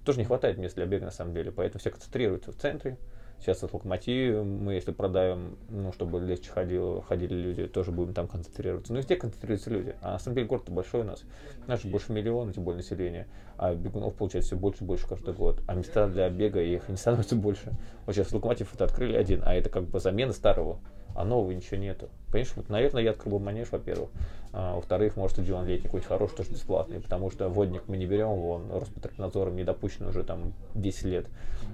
[0.06, 2.98] Тоже не хватает мест для бега, на самом деле, поэтому все концентрируются в центре,
[3.40, 8.28] Сейчас от локомотива мы, если продаем, ну, чтобы легче ходило, ходили люди, тоже будем там
[8.28, 8.92] концентрироваться.
[8.92, 9.96] Ну, везде концентрируются люди.
[10.02, 11.24] А на самом деле город большой у нас.
[11.66, 13.28] У нас же больше миллиона, тем более населения.
[13.58, 15.62] А бегунов получается все больше и больше каждый год.
[15.68, 17.74] А места для бега их не становится больше.
[18.06, 20.80] Вот сейчас локомотив это открыли один, а это как бы замена старого
[21.18, 22.10] а нового ничего нету.
[22.32, 24.10] Конечно, вот, наверное, я открыл бы манеж, во-первых.
[24.54, 28.28] А, во-вторых, может, стадион летний какой-нибудь хороший, тоже бесплатный, потому что водник мы не берем,
[28.28, 31.26] он Роспотребнадзором не допущен уже там 10 лет.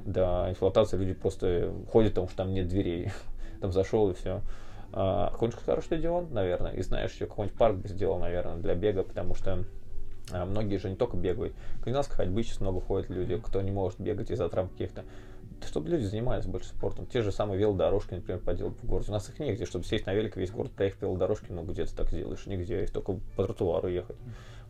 [0.06, 3.12] До эксплуатации люди просто ходят, потому что там нет дверей.
[3.62, 4.42] там зашел и все.
[4.94, 9.04] А, какой-нибудь хороший стадион, наверное, и знаешь, еще какой-нибудь парк бы сделал, наверное, для бега,
[9.04, 9.66] потому что
[10.32, 11.54] а, многие же не только бегают.
[11.84, 15.04] Кандидатской ходьбы сейчас много ходят люди, кто не может бегать из-за травм каких-то
[15.68, 17.06] чтобы люди занимались больше спортом.
[17.06, 19.10] Те же самые велодорожки, например, поделать в городе.
[19.10, 21.86] У нас их негде, чтобы сесть на велик, весь город проехать по велодорожке, ну где
[21.86, 24.16] ты так сделаешь, нигде, есть только по тротуару ехать.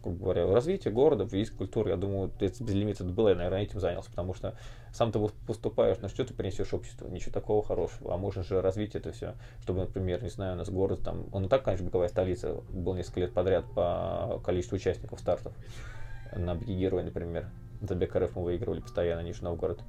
[0.03, 3.79] Грубо говоря, развитие города, физической культуры, я думаю, это без лимита было, я, наверное, этим
[3.79, 4.58] занялся, потому что
[4.91, 7.08] сам ты поступаешь, ну что ты принесешь обществу?
[7.08, 10.69] Ничего такого хорошего, а можно же развить это все, чтобы, например, не знаю, у нас
[10.69, 15.21] город там, он и так, конечно, беговая столица, был несколько лет подряд по количеству участников
[15.21, 15.53] стартов
[16.36, 17.47] на беге например,
[17.82, 19.82] забег РФ мы выигрывали постоянно, Нижний Новгород.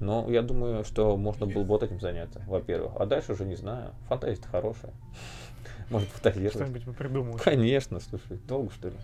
[0.00, 2.92] Но я думаю, что можно было бы вот этим заняться, во-первых.
[2.96, 3.94] А дальше уже не знаю.
[4.08, 4.92] Фантазия-то хорошая.
[5.90, 6.54] Может фантазировать.
[6.54, 7.38] Что-нибудь мы придумаем.
[7.38, 8.96] Конечно, слушай, долго что ли?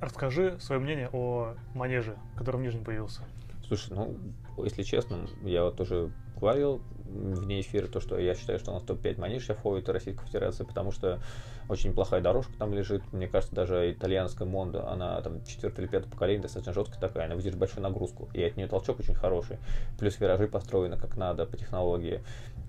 [0.00, 3.22] Расскажи свое мнение о манеже, который в Нижнем появился.
[3.66, 4.16] Слушай, ну,
[4.64, 8.82] если честно, я вот тоже говорил вне эфира то, что я считаю, что у нас
[8.84, 11.20] топ-5 манеж входит Российской Федерации, потому что
[11.68, 13.02] очень плохая дорожка там лежит.
[13.12, 17.34] Мне кажется, даже итальянская Монда, она там четвертое или пятое поколение, достаточно жесткая такая, она
[17.34, 19.58] выдержит большую нагрузку, и от нее толчок очень хороший.
[19.98, 22.22] Плюс виражи построены как надо по технологии.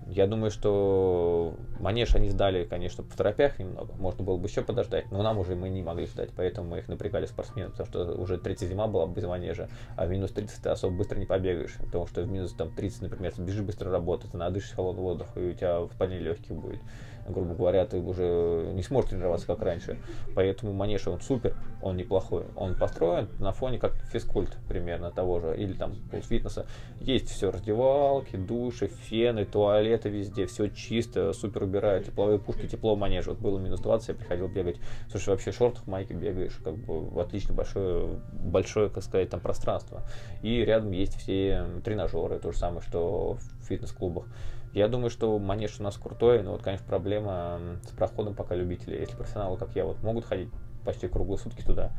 [0.06, 3.92] Я думаю, что манеж они сдали, конечно, в торопях немного.
[3.94, 6.88] Можно было бы еще подождать, но нам уже мы не могли ждать, поэтому мы их
[6.88, 10.68] напрягали спортсменов, потому что уже третья зима была без манежа, а в минус 30 ты
[10.68, 14.32] особо быстро не побегаешь, потому что в минус там 30, например, бежишь будешь быстро работать,
[14.32, 16.80] ты надышишь холодного воздуха, и у тебя воспаление легких будет
[17.28, 19.98] грубо говоря, ты уже не сможешь тренироваться как раньше.
[20.34, 22.44] Поэтому манеж, он супер, он неплохой.
[22.56, 26.66] Он построен на фоне как физкульт примерно того же, или там фитнеса.
[27.00, 33.30] Есть все, раздевалки, души, фены, туалеты везде, все чисто, супер убирают, тепловые пушки, тепло манежа.
[33.30, 34.76] Вот было минус 20, я приходил бегать.
[35.10, 40.02] Слушай, вообще шортах, майке бегаешь, как бы в отлично большое, большое, как сказать, там пространство.
[40.42, 44.26] И рядом есть все тренажеры, то же самое, что в фитнес-клубах.
[44.72, 49.00] Я думаю, что манеж у нас крутой, но вот, конечно, проблема с проходом пока любителей.
[49.00, 50.48] Если профессионалы, как я, вот могут ходить
[50.84, 51.90] почти круглые сутки туда,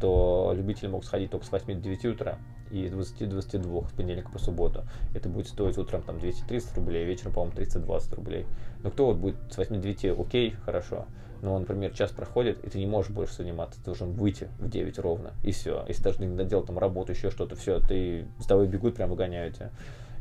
[0.00, 2.38] то любители могут сходить только с 8 до 9 утра
[2.70, 4.84] и с 20 до 22 с понедельника по субботу.
[5.14, 8.46] Это будет стоить утром там 230 рублей, вечером, по-моему, 320 рублей.
[8.82, 11.06] Но кто вот будет с 8 до 9, окей, хорошо.
[11.42, 14.98] Но, например, час проходит, и ты не можешь больше заниматься, ты должен выйти в 9
[15.00, 15.84] ровно, и все.
[15.88, 19.56] Если даже не доделал там работу, еще что-то, все, ты с тобой бегут, прям выгоняют
[19.56, 19.70] тебя.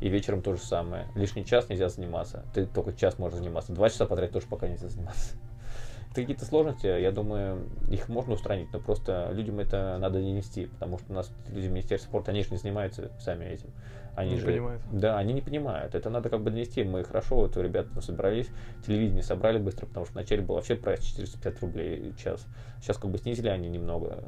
[0.01, 1.07] И вечером то же самое.
[1.13, 2.43] Лишний час нельзя заниматься.
[2.55, 3.71] Ты только час можешь заниматься.
[3.71, 5.35] Два часа подряд тоже пока нельзя заниматься.
[6.11, 10.65] Это какие-то сложности, я думаю, их можно устранить, но просто людям это надо не нести,
[10.65, 13.69] потому что у нас люди в Министерстве спорта, они же не занимаются сами этим.
[14.15, 14.81] Они не же, понимают.
[14.91, 15.95] Да, они не понимают.
[15.95, 16.83] Это надо как бы донести.
[16.83, 18.49] Мы хорошо, вот ребята собрались,
[18.85, 22.45] телевидение собрали быстро, потому что вначале был вообще прайс 450 рублей в час.
[22.81, 24.23] Сейчас как бы снизили они немного.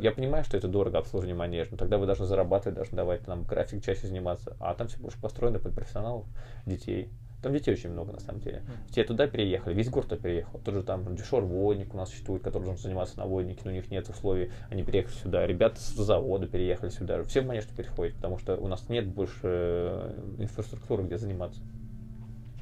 [0.00, 3.44] Я понимаю, что это дорого обслуживание манежа, но тогда вы должны зарабатывать, должны давать нам
[3.44, 4.56] график чаще заниматься.
[4.58, 6.24] А там все больше построено под профессионалов,
[6.64, 7.10] детей.
[7.46, 8.64] Там детей очень много, на самом деле.
[8.90, 10.58] Те туда переехали, весь город туда переехал.
[10.64, 13.74] Тот же там дешор водник у нас существует, который должен заниматься на воднике, но у
[13.74, 14.50] них нет условий.
[14.68, 15.46] Они переехали сюда.
[15.46, 17.22] Ребята с завода переехали сюда.
[17.22, 21.60] Все в Манеж теперь ходят, потому что у нас нет больше э, инфраструктуры, где заниматься.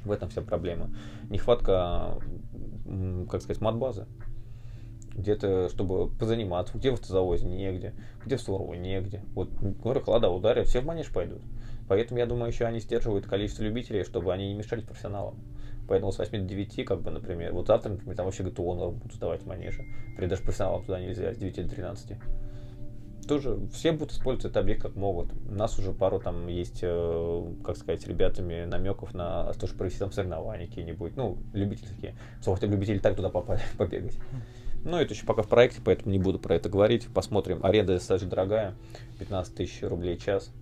[0.04, 0.90] В этом вся проблема.
[1.30, 2.18] Нехватка,
[3.30, 4.04] как сказать, мат-базы.
[5.14, 6.76] Где-то, чтобы позаниматься.
[6.76, 7.46] Где в автозавозе?
[7.46, 7.94] Негде.
[8.22, 8.74] Где в Сурову?
[8.74, 9.22] Негде.
[9.34, 11.40] Вот, говорю, холода ударят, все в Манеж пойдут.
[11.88, 15.36] Поэтому, я думаю, еще они сдерживают количество любителей, чтобы они не мешали профессионалам.
[15.86, 19.12] Поэтому с 8 до 9, как бы, например, вот завтра, например, там вообще ГТО будут
[19.12, 19.84] сдавать в манеже.
[20.16, 22.16] При даже профессионалам туда нельзя, с 9 до 13.
[23.28, 25.32] Тоже все будут использовать этот объект как могут.
[25.48, 29.98] У нас уже пару там есть, э, как сказать, ребятами намеков на то, что провести
[29.98, 31.16] там соревнования какие-нибудь.
[31.16, 32.16] Ну, любительские.
[32.42, 34.18] Собственно, любители так туда попали, побегать.
[34.84, 37.08] Ну, это еще пока в проекте, поэтому не буду про это говорить.
[37.14, 37.64] Посмотрим.
[37.64, 38.74] Аренда достаточно дорогая.
[39.18, 40.52] 15 тысяч рублей час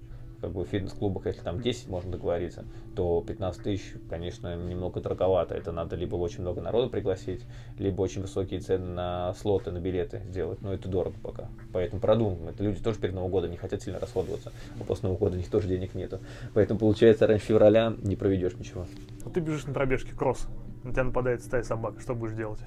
[0.42, 2.64] как бы в фитнес-клубах, если там 10 можно договориться,
[2.96, 5.54] то 15 тысяч, конечно, немного дороговато.
[5.54, 7.46] Это надо либо очень много народу пригласить,
[7.78, 10.60] либо очень высокие цены на слоты, на билеты сделать.
[10.60, 11.48] Но это дорого пока.
[11.72, 12.48] Поэтому продумаем.
[12.48, 14.52] Это люди тоже перед Новым годом не хотят сильно расходоваться.
[14.80, 16.18] А после Нового года у них тоже денег нету.
[16.54, 18.86] Поэтому, получается, раньше февраля не проведешь ничего.
[19.32, 20.48] Ты бежишь на пробежке кросс,
[20.82, 22.00] на тебя нападает стая собак.
[22.00, 22.60] Что будешь делать?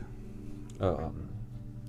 [0.79, 1.11] А,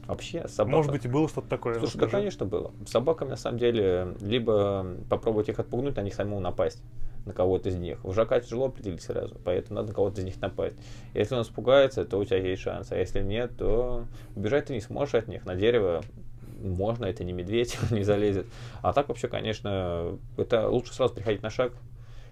[0.06, 0.76] Вообще, собака...
[0.76, 1.78] Может быть, и было что-то такое.
[1.78, 2.72] Слушай, да, конечно, было.
[2.86, 6.82] Собакам, на самом деле, либо попробовать их отпугнуть, на них самому напасть
[7.26, 8.02] на кого-то из них.
[8.04, 10.76] Вожака тяжело определить сразу, поэтому надо на кого-то из них напасть.
[11.12, 14.04] Если он испугается, то у тебя есть шанс, а если нет, то
[14.36, 15.44] убежать ты не сможешь от них.
[15.44, 16.02] На дерево
[16.62, 18.46] можно, это не медведь, не залезет.
[18.80, 21.72] А так вообще, конечно, это лучше сразу приходить на шаг,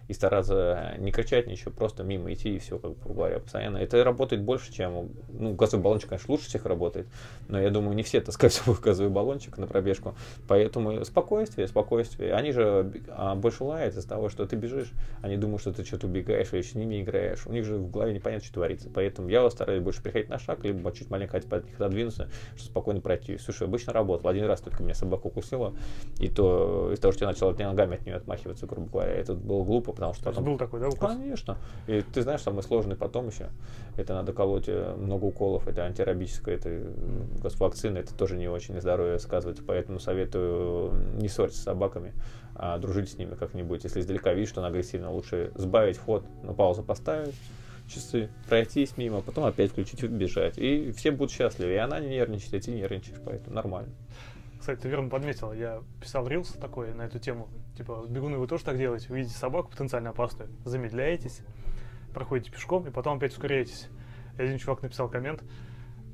[0.09, 3.79] и стараться не кричать ничего, просто мимо идти и все, как бы говоря, постоянно.
[3.79, 7.07] Это работает больше, чем, ну, газовый баллончик, конечно, лучше всех работает,
[7.49, 10.15] но я думаю, не все таскают с собой газовый баллончик на пробежку,
[10.47, 12.35] поэтому спокойствие, спокойствие.
[12.35, 16.07] Они же а, больше лают из-за того, что ты бежишь, они думают, что ты что-то
[16.07, 19.49] убегаешь или с ними играешь, у них же в голове непонятно, что творится, поэтому я
[19.51, 23.39] стараюсь больше приходить на шаг, либо чуть маленько от них отодвинуться, чтобы спокойно пройти.
[23.39, 25.75] Слушай, обычно работал, один раз только меня собака укусила,
[26.19, 29.65] и то из-за того, что я начал ногами от нее отмахиваться, грубо говоря, это было
[29.65, 30.45] глупо, потому что потом...
[30.45, 31.11] был такой, да, укус?
[31.11, 31.57] Конечно.
[31.87, 33.49] И ты знаешь, самый сложный потом еще,
[33.97, 36.93] это надо колоть э, много уколов, это антирабическое, это
[37.59, 42.13] вакцина, это тоже не очень здоровье сказывается, поэтому советую не ссориться с собаками,
[42.55, 43.85] а дружить с ними как-нибудь.
[43.85, 47.35] Если издалека видишь, что она агрессивна, лучше сбавить ход, на паузу поставить,
[47.89, 50.59] часы, пройтись мимо, потом опять включить и бежать.
[50.59, 51.73] И все будут счастливы.
[51.73, 53.93] И она не нервничает, и ты нервничаешь, поэтому нормально.
[54.65, 57.51] Кстати, ты верно подметил, я писал рилс такой на эту тему.
[57.77, 61.43] Типа, бегуны вы тоже так делаете, увидите собаку потенциально опасную, замедляетесь,
[62.15, 63.91] проходите пешком и потом опять ускоряетесь.
[64.39, 65.45] И один чувак написал коммент,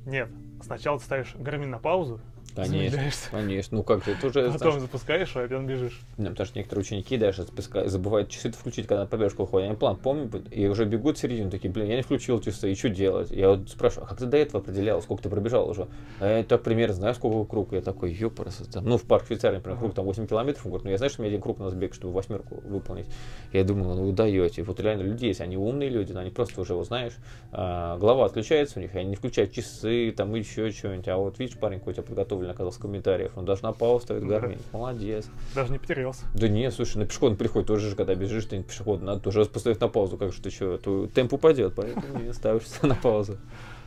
[0.05, 0.29] нет,
[0.61, 2.19] сначала ты ставишь гармин на паузу,
[2.55, 3.77] Конечно, конечно.
[3.77, 4.51] Ну как же, это уже...
[4.51, 6.01] Потом знаешь, запускаешь, а потом бежишь.
[6.17, 7.45] Да, потому что некоторые ученики даже
[7.85, 9.67] забывают часы включить, когда на пробежку ходят.
[9.67, 12.75] Они план помнят, и уже бегут в середину, такие, блин, я не включил часы, и
[12.75, 13.31] что делать?
[13.31, 15.87] Я вот спрашиваю, а как ты до этого определял, сколько ты пробежал уже?
[16.19, 17.73] А я так примерно знаю, сколько круг.
[17.73, 20.85] Я такой, ёпарас, там, ну в парк Швейцарии, например, круг там 8 километров, он говорит,
[20.85, 23.07] ну я знаю, что у меня один круг на бег, чтобы восьмерку выполнить.
[23.53, 24.63] Я думаю, ну вы даете.
[24.63, 27.13] Вот реально люди есть, они умные люди, но они просто уже, вот знаешь,
[27.51, 31.57] а, голова отключается у них, они не включают часы, там еще что-нибудь, а вот видишь,
[31.57, 33.31] парень какой-то подготовлен правильно оказался в комментариях.
[33.37, 34.39] Он даже на паузу ставит Да.
[34.39, 34.59] гармин.
[34.71, 35.27] Молодец.
[35.55, 36.25] Даже не потерялся.
[36.33, 39.79] Да не, слушай, на пешеходный переход тоже же, когда бежишь, ты пешеход, надо тоже поставить
[39.79, 43.37] на паузу, как же ты что, то темп упадет, поэтому не ставишься на паузу.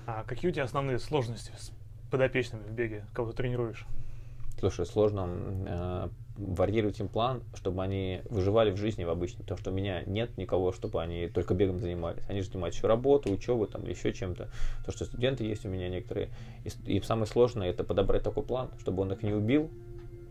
[0.06, 1.72] А какие у тебя основные сложности с
[2.10, 3.86] подопечными в беге, кого ты тренируешь?
[4.60, 5.28] Слушай, сложно
[5.66, 10.02] э, варьировать им план, чтобы они выживали в жизни в обычной, потому что у меня
[10.06, 12.22] нет никого, чтобы они только бегом занимались.
[12.28, 14.48] Они же занимаются еще работой, учебой там, еще чем-то.
[14.84, 16.30] То, что студенты есть у меня некоторые.
[16.64, 19.70] И, и самое сложное это подобрать такой план, чтобы он их не убил,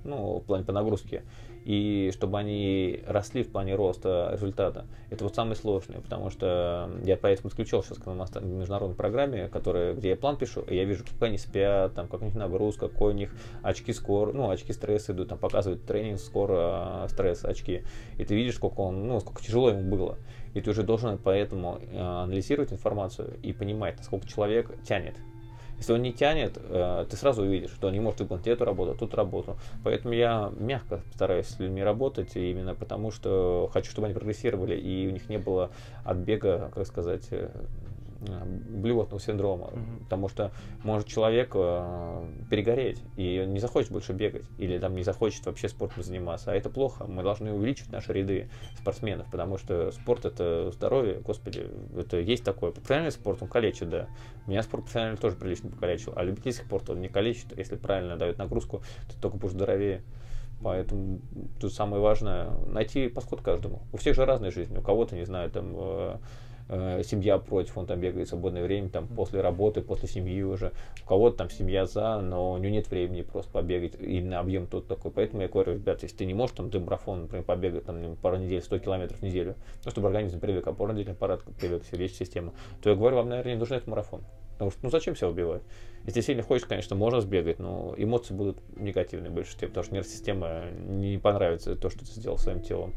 [0.03, 1.23] ну, в плане по нагрузке,
[1.65, 4.85] и чтобы они росли в плане роста результата.
[5.09, 10.09] Это вот самое сложное, потому что я поэтому исключил сейчас к международной программе, которая, где
[10.09, 13.13] я план пишу, и я вижу, как они спят, там, как у них нагрузка, какой
[13.13, 17.83] у них очки скор, ну, очки стресса идут, там показывают тренинг, скор, а, стресс, очки.
[18.17, 20.17] И ты видишь, сколько он, ну, сколько тяжело ему было.
[20.53, 25.15] И ты уже должен поэтому э, анализировать информацию и понимать, насколько человек тянет.
[25.77, 28.95] Если он не тянет, э, ты сразу увидишь, что он не может выполнить эту работу,
[28.97, 29.57] тут работу.
[29.83, 35.07] Поэтому я мягко стараюсь с людьми работать, именно потому что хочу, чтобы они прогрессировали, и
[35.07, 35.71] у них не было
[36.03, 37.27] отбега, как сказать,
[38.27, 39.71] э, э, блевотного синдрома.
[39.71, 39.99] Мгм.
[40.03, 40.51] Потому что
[40.83, 46.03] может человек э, перегореть и не захочет больше бегать, или там не захочет вообще спортом
[46.03, 46.51] заниматься.
[46.51, 47.05] А это плохо.
[47.05, 52.71] Мы должны увеличивать наши ряды спортсменов, потому что спорт это здоровье, господи, это есть такое.
[52.71, 54.07] Профессиональный спорт, он калечит, да.
[54.47, 58.37] Меня спорт профессиональный тоже прилично покалечил, а любительский спорт он не калечит, если правильно дает
[58.37, 60.01] нагрузку, ты только будешь здоровее.
[60.63, 61.19] Поэтому
[61.59, 63.81] тут самое важное найти подход каждому.
[63.91, 64.77] У всех же разная жизнь.
[64.77, 65.75] У кого-то, не знаю, там
[66.69, 70.71] э, семья против, он там бегает в свободное время, там после работы, после семьи уже.
[71.03, 73.95] У кого-то там семья за, но у него нет времени просто побегать.
[73.99, 75.11] Именно объем тут такой.
[75.11, 78.37] Поэтому я говорю, ребят, если ты не можешь там ты марафон, например, побегать там пару
[78.37, 82.89] недель, 100 километров в неделю, ну, чтобы организм привык, опорно-двигательный аппарат привык, сердечная система, то
[82.89, 84.21] я говорю, вам, наверное, не нужен этот марафон.
[84.53, 85.63] Потому что, ну, зачем себя убивать?
[86.05, 90.11] Если сильно хочешь, конечно, можно сбегать, но эмоции будут негативные в большинстве, потому что нервная
[90.11, 92.93] система не понравится то, что ты сделал своим телом.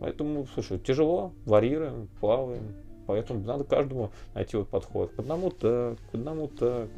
[0.00, 2.74] Поэтому, слушай, тяжело, варьируем, плаваем.
[3.06, 5.12] Поэтому надо каждому найти вот подход.
[5.12, 6.88] К одному так, к одному так.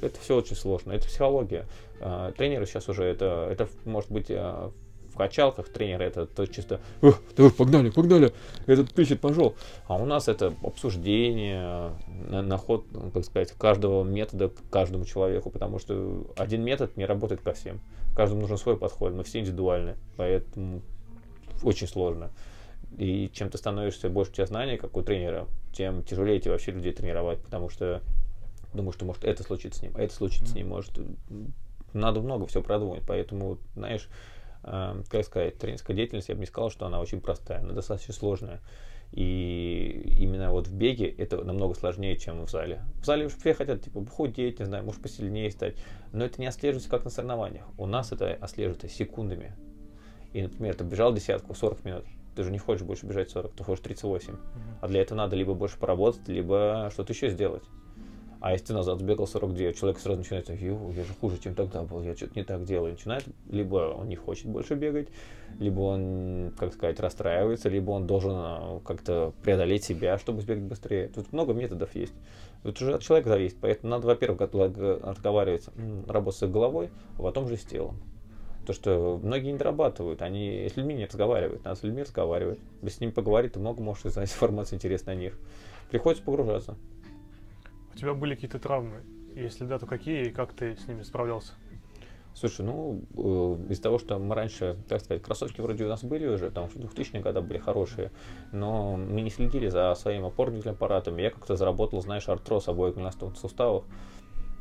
[0.00, 0.92] Это все очень сложно.
[0.92, 1.66] Это психология.
[2.00, 4.70] А, Тренеры сейчас уже это, это может быть а,
[5.12, 8.32] в качалках тренеры это то чисто «Эх, давай, погнали, погнали,
[8.66, 9.56] этот пищит пошел.
[9.88, 11.90] А у нас это обсуждение,
[12.28, 16.96] на, на ход, ну, как сказать, каждого метода к каждому человеку, потому что один метод
[16.96, 17.80] не работает ко всем.
[18.14, 20.82] Каждому нужен свой подход, мы все индивидуальны, поэтому
[21.62, 22.30] очень сложно.
[22.96, 26.72] И чем ты становишься больше у тебя знаний, как у тренера, тем тяжелее тебе вообще
[26.72, 28.02] людей тренировать, потому что
[28.72, 30.98] думаю, что может это случится с ним, а это случится с ним, может
[31.92, 34.08] надо много всего продумать, поэтому, знаешь,
[34.64, 38.14] э, как сказать, тренерская деятельность, я бы не сказал, что она очень простая, она достаточно
[38.14, 38.60] сложная.
[39.12, 42.82] И именно вот в беге это намного сложнее, чем в зале.
[43.00, 45.76] В зале уж все хотят, типа, худеть, не знаю, может посильнее стать.
[46.12, 47.64] Но это не отслеживается как на соревнованиях.
[47.78, 49.54] У нас это отслеживается секундами.
[50.32, 52.04] И, например, ты бежал десятку, 40 минут.
[52.36, 54.36] Ты же не хочешь больше бежать 40, ты хочешь 38.
[54.80, 57.64] А для этого надо либо больше поработать, либо что-то еще сделать.
[58.40, 61.82] А если ты назад сбегал 49, человек сразу начинает, Ё, я же хуже, чем тогда
[61.82, 62.92] был, я что-то не так делаю.
[62.92, 65.08] Начинает, либо он не хочет больше бегать,
[65.58, 71.08] либо он, как сказать, расстраивается, либо он должен а, как-то преодолеть себя, чтобы сбегать быстрее.
[71.08, 72.14] Тут много методов есть.
[72.62, 73.56] Тут уже от человека зависит.
[73.60, 75.68] Поэтому надо, во-первых, разговаривать,
[76.06, 78.00] работать с головой, а потом же с телом.
[78.68, 82.58] То, что многие не дорабатывают, они с людьми не разговаривают, надо с людьми разговаривать.
[82.82, 85.38] Если с ними поговорить, ты много можешь узнать информации интересной о них.
[85.90, 86.76] Приходится погружаться.
[87.94, 89.00] У тебя были какие-то травмы?
[89.34, 91.54] Если да, то какие и как ты с ними справлялся?
[92.34, 96.26] Слушай, ну, э, из-за того, что мы раньше, так сказать, кроссовки вроде у нас были
[96.26, 98.12] уже, там, в 2000-е годы были хорошие,
[98.52, 101.16] но мы не следили за своим опорным аппаратом.
[101.16, 103.84] Я как-то заработал, знаешь, артроз обоих голеностопных суставов,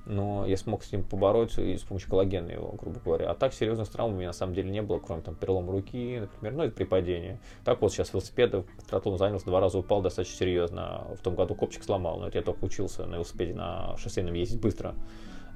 [0.07, 3.29] но я смог с ним побороться и с помощью коллагена его, грубо говоря.
[3.29, 6.19] А так серьезных травм у меня на самом деле не было, кроме там перелома руки,
[6.19, 7.39] например, ну, это при падении.
[7.65, 11.07] Так вот сейчас велосипедом, триатлоном занялся, два раза упал достаточно серьезно.
[11.19, 14.61] В том году копчик сломал, но это я только учился на велосипеде на шоссейном ездить
[14.61, 14.95] быстро.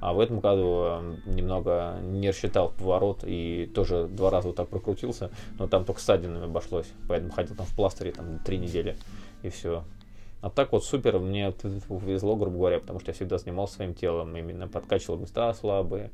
[0.00, 4.68] А в этом году э, немного не рассчитал поворот и тоже два раза вот так
[4.68, 8.96] прокрутился, но там только ссадинами обошлось, поэтому ходил там в пластыре там три недели
[9.44, 9.84] и все.
[10.42, 14.36] А так вот супер, мне повезло, грубо говоря, потому что я всегда занимался своим телом,
[14.36, 16.10] именно подкачивал места слабые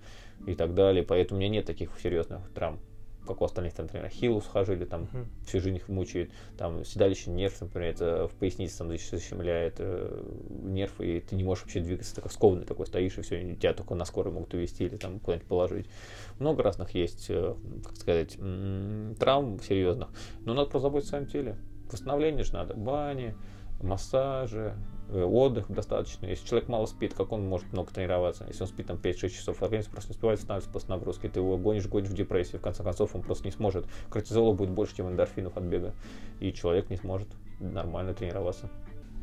[0.47, 2.79] и так далее, поэтому у меня нет таких серьезных травм,
[3.27, 5.31] как у остальных, там, например, ахиллус схожили, там Мгм.
[5.47, 10.23] всю жизнь их мучает, там седалищный нерв, например, это в пояснице там защ- защемляет э,
[10.63, 13.95] нерв, и ты не можешь вообще двигаться, такой скованный такой стоишь, и все, тебя только
[13.95, 15.87] на скорой могут увезти или там куда-нибудь положить.
[16.39, 20.11] Много разных есть, э, как сказать, м, травм серьезных,
[20.45, 21.57] но надо просто заботиться о своем теле.
[21.91, 23.35] Восстановление же надо, бани,
[23.81, 24.75] массажи,
[25.09, 26.27] э, отдых достаточно.
[26.27, 28.45] Если человек мало спит, как он может много тренироваться?
[28.49, 31.57] Если он спит там 5-6 часов, организм просто не успевает восстанавливаться после нагрузки, ты его
[31.57, 33.87] гонишь, гонишь в депрессию, в конце концов он просто не сможет.
[34.11, 35.95] Кортизола будет больше, чем эндорфинов от бега,
[36.41, 37.29] и человек не сможет
[37.61, 38.69] нормально тренироваться.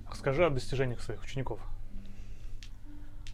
[0.10, 1.60] Расскажи о достижениях своих учеников.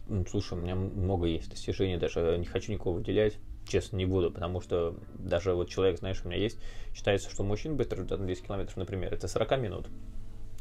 [0.08, 4.30] Ну, слушай, у меня много есть достижений, даже не хочу никого выделять честно, не буду,
[4.30, 6.58] потому что даже вот человек, знаешь, у меня есть,
[6.94, 9.88] считается, что мужчин быстрый результат на 10 километров, например, это 40 минут,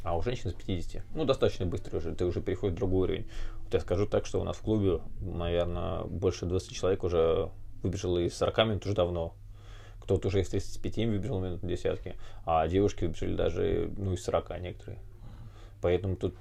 [0.04, 1.04] а у женщин с 50.
[1.16, 3.28] Ну, достаточно быстро уже, ты уже переходишь в другой уровень.
[3.64, 7.52] Вот я скажу так, что у нас в клубе, наверное, больше 20 человек уже
[7.84, 9.36] выбежало из 40 минут уже давно.
[10.02, 15.00] Кто-то уже из 35 выбежал минут десятки, а девушки выбежали даже, ну, из 40 некоторые.
[15.82, 16.36] Поэтому тут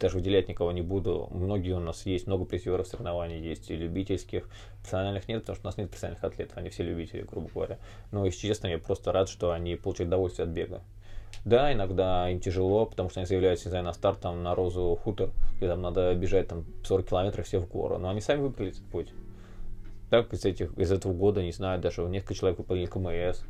[0.00, 1.28] даже выделять никого не буду.
[1.30, 4.48] Многие у нас есть, много призеров соревнований есть, и любительских.
[4.80, 7.78] Профессиональных нет, потому что у нас нет профессиональных атлетов, они все любители, грубо говоря.
[8.12, 10.82] Но, если честно, я просто рад, что они получают удовольствие от бега.
[11.44, 14.98] Да, иногда им тяжело, потому что они заявляются, не знаю, на старт там, на Розу
[15.02, 17.98] Хутор, где там надо бежать там 40 километров все в гору.
[17.98, 19.12] Но они сами выбрали этот путь.
[20.10, 23.40] Так, из, этих, из этого года, не знаю, даже несколько человек выполнили КМС,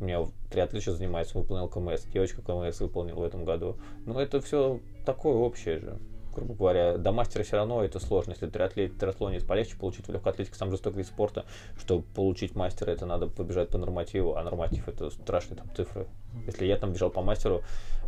[0.00, 3.76] у меня триатлет сейчас занимается, выполнил КМС, девочка КМС выполнила в этом году.
[4.06, 5.98] Но это все такое общее же.
[6.34, 8.32] Грубо говоря, до мастера все равно это сложно.
[8.32, 11.44] Если триатлет, триатлонец полегче получить в легкой атлетике, сам жестокий вид спорта,
[11.78, 16.06] чтобы получить мастера, это надо побежать по нормативу, а норматив это страшные там цифры.
[16.46, 17.62] Если я там бежал по мастеру,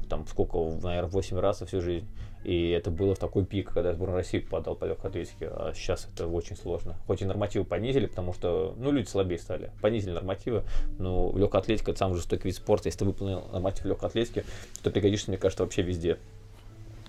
[0.09, 2.07] там сколько, наверное, 8 раз за всю жизнь.
[2.45, 5.49] И это было в такой пик, когда сборная России попадал по легкой атлетике.
[5.49, 6.95] А сейчас это очень сложно.
[7.09, 9.73] Хоть и нормативы понизили, потому что, ну, люди слабее стали.
[9.83, 10.63] Понизили нормативы,
[10.99, 12.87] но легкая атлетика это самый жестокий вид спорта.
[12.87, 14.45] Если ты выполнил норматив легкой атлетики,
[14.83, 16.19] то пригодишься, мне кажется, вообще везде.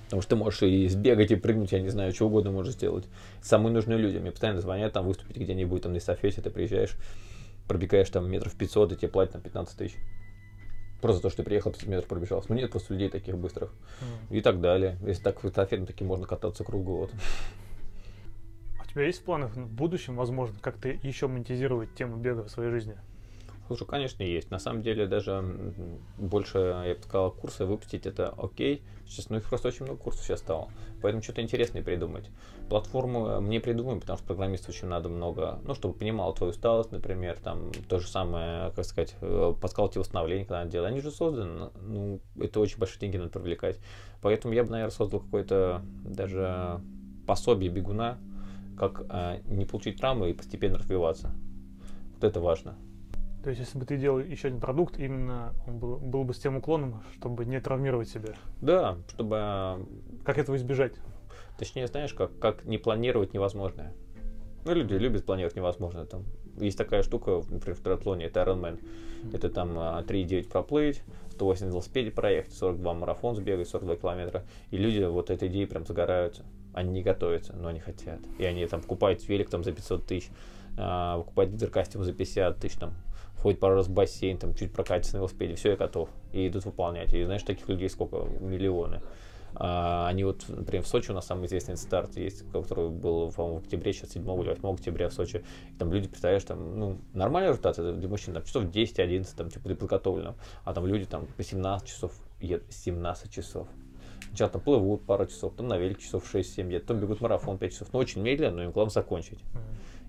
[0.08, 3.06] Потому что ты можешь и сбегать, и прыгнуть, я не знаю, что угодно можешь сделать.
[3.42, 4.18] Самые нужные люди.
[4.18, 6.96] Мне постоянно звонят, там выступить где-нибудь, там на эстафете, ты приезжаешь,
[7.68, 9.98] пробегаешь там метров 500, и тебе платят там 15 тысяч.
[11.02, 12.44] Просто то, что ты приехал 500 метров пробежал.
[12.48, 13.74] Ну нет просто людей таких быстрых.
[14.30, 14.38] Mm.
[14.38, 14.98] И так далее.
[15.06, 17.10] Если так в эстафете, таки можно кататься круглый
[18.80, 22.50] А у тебя есть в планах в будущем, возможно, как-то еще монетизировать тему бега в
[22.50, 22.96] своей жизни?
[23.68, 24.50] Слушай, конечно, есть.
[24.50, 25.44] На самом деле, даже
[26.18, 28.82] больше, я бы сказал, курсы выпустить это окей.
[29.06, 30.70] Сейчас, ну, их просто очень много курсов сейчас стало.
[31.02, 32.30] Поэтому что-то интересное придумать.
[32.70, 36.92] Платформу э, мне придумаем, потому что программистов очень надо много, ну, чтобы понимал твою усталость,
[36.92, 40.90] например, там, то же самое, как сказать, э, подсказывать восстановление, когда надо делать.
[40.90, 43.80] Они же созданы, ну, это очень большие деньги надо привлекать.
[44.22, 46.80] Поэтому я бы, наверное, создал какое-то даже
[47.26, 48.18] пособие бегуна,
[48.78, 51.32] как э, не получить травмы и постепенно развиваться.
[52.14, 52.78] Вот это важно.
[53.48, 56.38] То есть, если бы ты делал еще один продукт, именно он был, был бы с
[56.38, 58.34] тем уклоном, чтобы не травмировать себя.
[58.60, 59.38] Да, чтобы...
[59.40, 59.86] А,
[60.26, 60.96] как этого избежать?
[61.58, 63.94] Точнее, знаешь, как, как не планировать невозможное.
[64.66, 66.04] Ну, люди любят планировать невозможное.
[66.04, 66.26] Там
[66.58, 68.86] есть такая штука, например, в триатлоне, это Ironman.
[69.32, 74.44] Это там 3,9 а, проплыть, 180 велосипеде проехать, 42 марафон сбегать, 42 километра.
[74.72, 76.44] И люди вот этой идеей прям загораются.
[76.74, 78.20] Они не готовятся, но они хотят.
[78.40, 80.30] И они там покупают велик там за 500 тысяч,
[80.78, 82.94] а, покупают гидрокостюм за 50 тысяч, там,
[83.42, 86.10] ходит пару раз в бассейн, там чуть прокатится на велосипеде, все, я готов.
[86.34, 87.14] И идут выполнять.
[87.14, 88.18] И знаешь, таких людей сколько?
[88.40, 89.02] Миллионы.
[89.60, 93.60] А, они вот, например, в Сочи у нас самый известный старт есть, который был, по-моему,
[93.60, 95.44] в октябре, сейчас 7 или 8 октября в Сочи.
[95.72, 99.68] И там люди, представляешь, там, ну, нормальный результат для мужчин, там, часов 10-11, там, типа,
[99.68, 100.36] для подготовленного.
[100.64, 103.68] А там люди там по 17 часов едут, 17 часов.
[104.28, 107.72] Сначала там плывут пару часов, там на велик часов 6-7 едут, потом бегут марафон 5
[107.72, 107.88] часов.
[107.94, 109.40] Ну, очень медленно, но им главное закончить.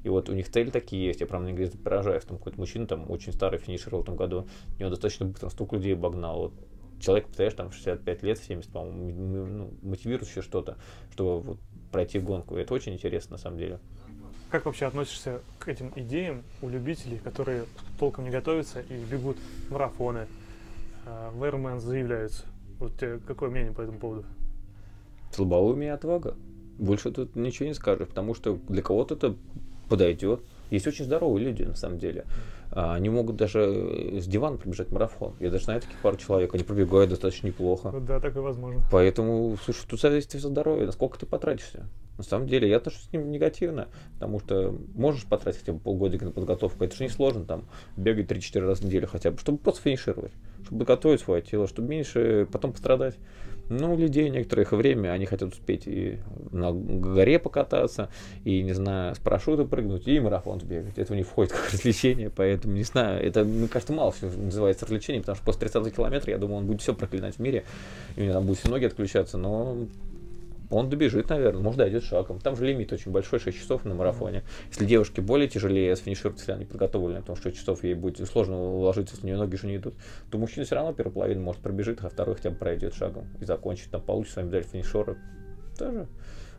[0.05, 1.21] И вот у них цели такие есть.
[1.21, 2.25] Я прям не говорю, поражаюсь.
[2.25, 4.47] Там какой-то мужчина, там очень старый финишировал в этом году.
[4.77, 6.39] У него достаточно быстро столько людей обогнал.
[6.39, 6.53] Вот
[7.01, 10.77] человек, представляешь, там 65 лет, 70, по-моему, ну, мотивирует еще что-то,
[11.13, 11.59] чтобы вот
[11.91, 12.57] пройти гонку.
[12.57, 13.81] И это очень интересно на самом деле.
[14.51, 17.65] Как вообще относишься к этим идеям у любителей, которые
[17.99, 19.37] толком не готовятся и бегут
[19.69, 20.27] марафоны,
[21.05, 22.45] э, в Ironman заявляются?
[22.79, 24.25] Вот тебе какое мнение по этому поводу?
[25.33, 26.35] Слабоумие и отвага.
[26.79, 29.37] Больше тут ничего не скажешь, потому что для кого-то это
[29.89, 30.41] подойдет.
[30.71, 32.25] Есть очень здоровые люди, на самом деле.
[32.71, 35.35] А, они могут даже с дивана пробежать марафон.
[35.41, 37.93] Я даже знаю таких пару человек, они пробегают достаточно неплохо.
[38.01, 38.83] Да, такое возможно.
[38.91, 41.87] Поэтому, слушай, тут зависит от здоровья, насколько ты потратишься.
[42.19, 46.25] На самом деле, я отношусь с ним негативно, потому что можешь потратить хотя бы полгодика
[46.25, 47.65] на подготовку, это же не сложно, там,
[47.97, 50.33] бегать 3-4 раза в неделю хотя бы, чтобы просто финишировать,
[50.65, 53.15] чтобы подготовить свое тело, чтобы меньше потом пострадать.
[53.71, 56.19] Ну, у людей некоторых время, они хотят успеть и
[56.51, 58.09] на горе покататься,
[58.45, 60.97] и, не знаю, с парашюта прыгнуть, и марафон сбегать.
[60.99, 65.23] Это не входит как развлечение, поэтому, не знаю, это, мне кажется, мало все называется развлечением,
[65.23, 67.65] потому что после 30 километра, я думаю, он будет все проклинать в мире,
[68.17, 69.87] и у него там будут все ноги отключаться, но
[70.71, 72.41] он добежит, наверное, может, дойдет шагом.
[72.41, 74.43] Там же лимит очень большой, 6 часов на марафоне.
[74.71, 78.61] Если девушке более тяжелее сфинишировать, если они подготовлены, потому что 6 часов ей будет сложно
[78.61, 79.95] уложиться, с нее ноги же не идут,
[80.31, 83.45] то мужчина все равно первую половину может пробежит, а второй хотя бы пройдет шагом и
[83.45, 85.17] закончит, там получит свою медаль финишера.
[85.79, 86.07] Тоже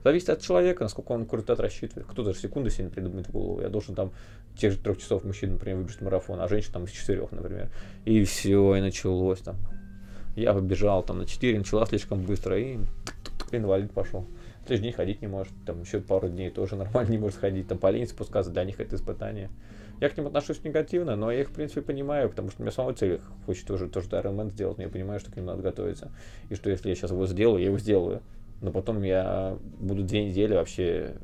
[0.03, 2.07] Зависит от человека, насколько он результат рассчитывает.
[2.07, 3.61] Кто-то же секунды себе придумает в голову.
[3.61, 4.11] Я должен там
[4.55, 7.69] тех же трех часов мужчина, например, выбежать марафон, а женщина там из четырех, например.
[8.05, 9.57] И все, и началось там.
[10.35, 12.77] Я побежал там на 4, начала слишком быстро, и
[13.51, 14.25] инвалид пошел.
[14.65, 17.77] Следующий день ходить не может, там еще пару дней тоже нормально не может ходить, там
[17.77, 19.49] по линии спускаться, для них это испытание.
[19.99, 22.71] Я к ним отношусь негативно, но я их, в принципе, понимаю, потому что у меня
[22.71, 26.11] самого цель хочет тоже тоже Ironman сделать, но я понимаю, что к ним надо готовиться.
[26.49, 28.21] И что если я сейчас его сделаю, я его сделаю.
[28.61, 31.15] Но потом я буду две недели вообще,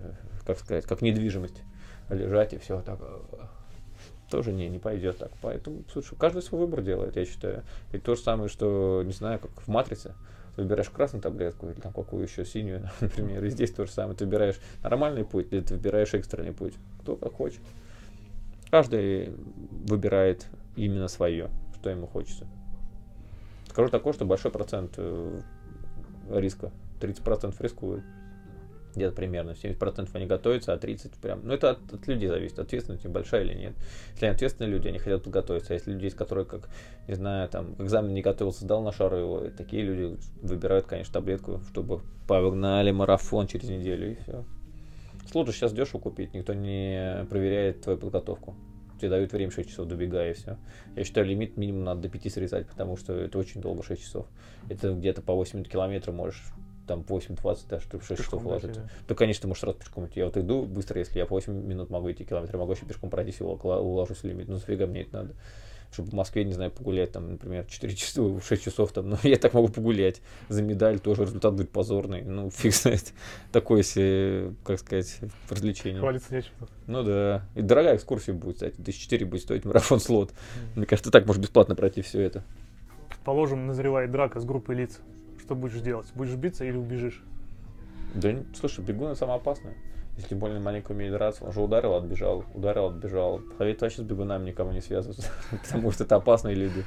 [0.45, 1.61] как сказать, как недвижимость
[2.09, 2.99] лежать и все так
[4.29, 5.31] тоже не, не пойдет так.
[5.41, 7.63] Поэтому, слушай, каждый свой выбор делает, я считаю.
[7.91, 10.13] И то же самое, что, не знаю, как в «Матрице»,
[10.57, 14.15] выбираешь красную таблетку или там какую еще синюю, например, и здесь то же самое.
[14.15, 16.73] Ты выбираешь нормальный путь или ты выбираешь экстренный путь.
[17.01, 17.59] Кто как хочет.
[18.71, 19.31] Каждый
[19.87, 22.47] выбирает именно свое, что ему хочется.
[23.69, 25.41] Скажу такое, что большой процент э,
[26.29, 28.03] риска, 30% рискует
[28.95, 31.41] где-то примерно 70% они готовятся, а 30% прям...
[31.43, 33.73] Ну, это от, от людей зависит, ответственность большая или нет.
[34.13, 35.73] Если они ответственные люди, они хотят подготовиться.
[35.73, 36.69] А если люди есть, которые, как,
[37.07, 41.61] не знаю, там, экзамен не готовился, сдал на шару его, такие люди выбирают, конечно, таблетку,
[41.69, 44.45] чтобы погнали марафон через неделю, и все.
[45.29, 48.55] Служу сейчас дешево купить, никто не проверяет твою подготовку.
[48.99, 50.57] Тебе дают время 6 часов, добегай, и все.
[50.95, 54.27] Я считаю, лимит минимум надо до 5 срезать, потому что это очень долго, 6 часов.
[54.69, 56.41] Это где-то по 8 километров можешь
[56.85, 58.81] там 8-20, да, чтобы 6 часов ложиться.
[58.81, 60.19] Да, то, конечно, ты можешь сразу пешком идти.
[60.19, 63.09] Я вот иду быстро, если я по 8 минут могу идти километр, могу еще пешком
[63.09, 64.47] пройти, уложусь в лимит.
[64.47, 65.35] Ну, зафига мне это надо?
[65.91, 69.37] Чтобы в Москве, не знаю, погулять, там, например, 4 часа, 6 часов, там, ну, я
[69.37, 70.21] так могу погулять.
[70.49, 72.21] За медаль тоже результат будет позорный.
[72.23, 73.13] Ну, фиг знает.
[73.51, 75.19] Такое себе, как сказать,
[75.49, 75.99] развлечение.
[75.99, 76.51] Хвалиться нечем.
[76.87, 77.45] Ну да.
[77.55, 78.75] И дорогая экскурсия будет, кстати.
[78.75, 80.31] Тысяч четыре будет стоить марафон слот.
[80.31, 80.35] Mm.
[80.75, 82.43] Мне кажется, так можно бесплатно пройти все это.
[83.23, 84.99] Положим, назревает драка с группой лиц.
[85.45, 86.07] Что будешь делать?
[86.15, 87.23] Будешь биться или убежишь?
[88.15, 89.75] Да, слушай, бегуны самое опасное.
[90.17, 93.41] Если больно маленько умеет драться, он же ударил, отбежал, ударил, отбежал.
[93.59, 96.83] Совет вообще с бегунами никому не связываться, потому что это опасные люди.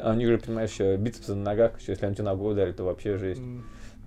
[0.00, 3.16] А у них же, понимаешь, бицепсы на ногах, если они тебя ногой ударит, то вообще
[3.16, 3.42] жесть.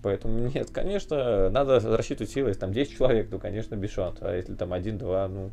[0.01, 2.49] Поэтому нет, конечно, надо рассчитывать силы.
[2.49, 4.19] Если там 10 человек, то, конечно, без шанс.
[4.21, 5.51] А если там один-два, ну,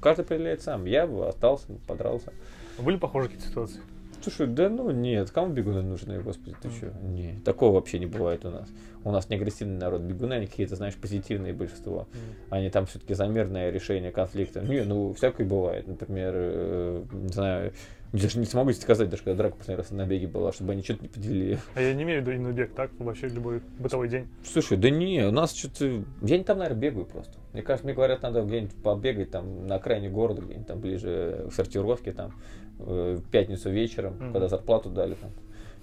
[0.00, 0.86] каждый определяет сам.
[0.86, 2.32] Я бы остался, подрался.
[2.78, 3.80] Были похожие какие-то ситуации?
[4.24, 6.94] Слушай, да ну нет, кому бегуны нужны, господи, ты что?
[7.02, 8.68] Не, такого вообще не бывает у нас.
[9.04, 12.08] У нас не агрессивный народ, бегуны, они какие-то, знаешь, позитивные большинство.
[12.48, 14.60] Они там все-таки за мирное решение конфликта.
[14.60, 15.86] Не, ну, всякое бывает.
[15.86, 17.72] Например, э, не знаю,
[18.18, 21.02] даже не смогу сказать, даже когда драка последний раз на беге была, чтобы они что-то
[21.02, 21.58] не поделили.
[21.74, 22.90] А я не имею в виду именно бег, так?
[22.98, 24.28] Вообще любой бытовой день.
[24.44, 26.04] Слушай, да не, у нас что-то...
[26.22, 27.32] Я не там, наверное, бегаю просто.
[27.52, 31.52] Мне кажется, мне говорят, надо где-нибудь побегать там на окраине города, где-нибудь там ближе к
[31.52, 32.34] сортировке, там,
[32.78, 34.32] э, в пятницу вечером, mm-hmm.
[34.32, 35.30] когда зарплату дали там.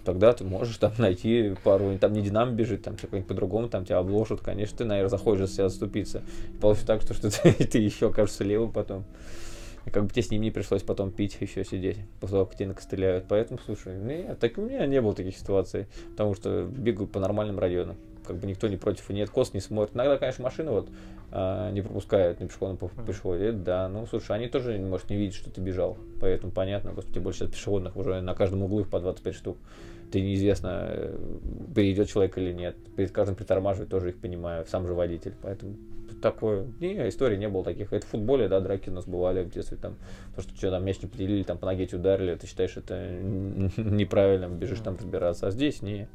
[0.04, 4.00] Тогда ты можешь там найти пару, там не Динамо бежит, там какой-нибудь по-другому, там тебя
[4.00, 6.24] обложат, конечно, ты, наверное, заходишь за себя заступиться.
[6.54, 9.06] И получится так, что, что ты, ты еще окажешься левым потом.
[9.86, 12.56] И как бы тебе с ним не пришлось потом пить, еще сидеть, после того, как
[12.56, 13.26] тебя накостыляют.
[13.28, 17.60] Поэтому, слушай, нет, так у меня не было таких ситуаций, потому что бегаю по нормальным
[17.60, 17.98] районам.
[18.26, 19.96] Как бы никто не против и нет, кос не смотрит.
[19.96, 20.90] Иногда, конечно, машины вот
[21.32, 25.50] а, не пропускают на пешеходном переходе, да, ну, слушай, они тоже, может, не видят, что
[25.50, 25.98] ты бежал.
[26.20, 29.58] Поэтому понятно, господи, больше сейчас пешеходных уже на каждом углу их по 25 штук.
[30.12, 31.18] Ты неизвестно, э,
[31.74, 32.76] перейдет человек или нет.
[32.98, 35.34] Перед каждым притормаживает, тоже их понимаю, сам же водитель.
[35.42, 35.76] Поэтому
[36.22, 36.67] такое.
[36.80, 37.91] Не, истории не было таких.
[37.91, 39.97] Это в футболе, да, драки у нас бывали в детстве, там,
[40.36, 43.09] то, что что там мяч не поделили, там по ноге тебе ударили, ты считаешь это
[43.78, 45.47] неправильно, бежишь там разбираться.
[45.47, 46.07] А здесь не.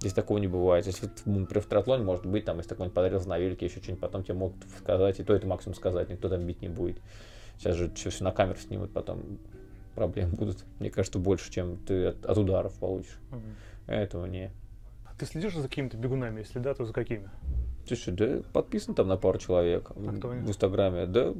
[0.00, 0.86] Здесь такого не бывает.
[0.86, 4.34] Если, в триатлоне, может быть, там, если какой-нибудь подрезал на велике, еще что-нибудь, потом тебе
[4.34, 6.98] могут сказать, и то это максимум сказать, никто там бить не будет.
[7.58, 9.38] Сейчас же все, все на камеру снимут, потом
[9.94, 13.18] проблем будут, мне кажется, больше, чем ты от, от ударов получишь.
[13.30, 13.92] Угу.
[13.92, 14.50] Этого не.
[15.18, 16.38] Ты следишь за какими-то бегунами?
[16.38, 17.28] Если да, то за какими?
[17.90, 21.06] Слушай, да подписан там на пару человек а в Инстаграме.
[21.06, 21.34] Да,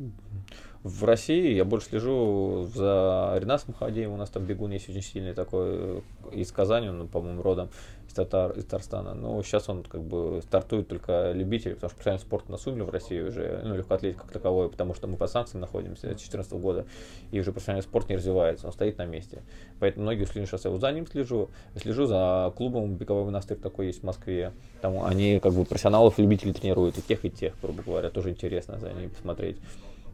[0.83, 5.35] в России я больше слежу за Ренасом Хадеем, у нас там бегун есть очень сильный
[5.35, 6.01] такой э,
[6.33, 7.69] из Казани, он, по-моему, родом
[8.11, 9.15] из, Татар, из Татарстана.
[9.15, 13.21] Но сейчас он как бы стартует только любитель, потому что профессиональный спорт насунули в России
[13.21, 16.87] уже, ну, легкоатлетика как таковой, потому что мы по санкциям находимся с 2014 года,
[17.31, 19.43] и уже профессиональный спорт не развивается, он стоит на месте.
[19.79, 23.87] Поэтому многие ушли сейчас я вот за ним слежу, слежу за клубом беговой монастырь такой
[23.87, 24.53] есть в Москве.
[24.81, 28.79] Там они как бы профессионалов, любителей тренируют, и тех, и тех, грубо говоря, тоже интересно
[28.79, 29.59] за ними посмотреть.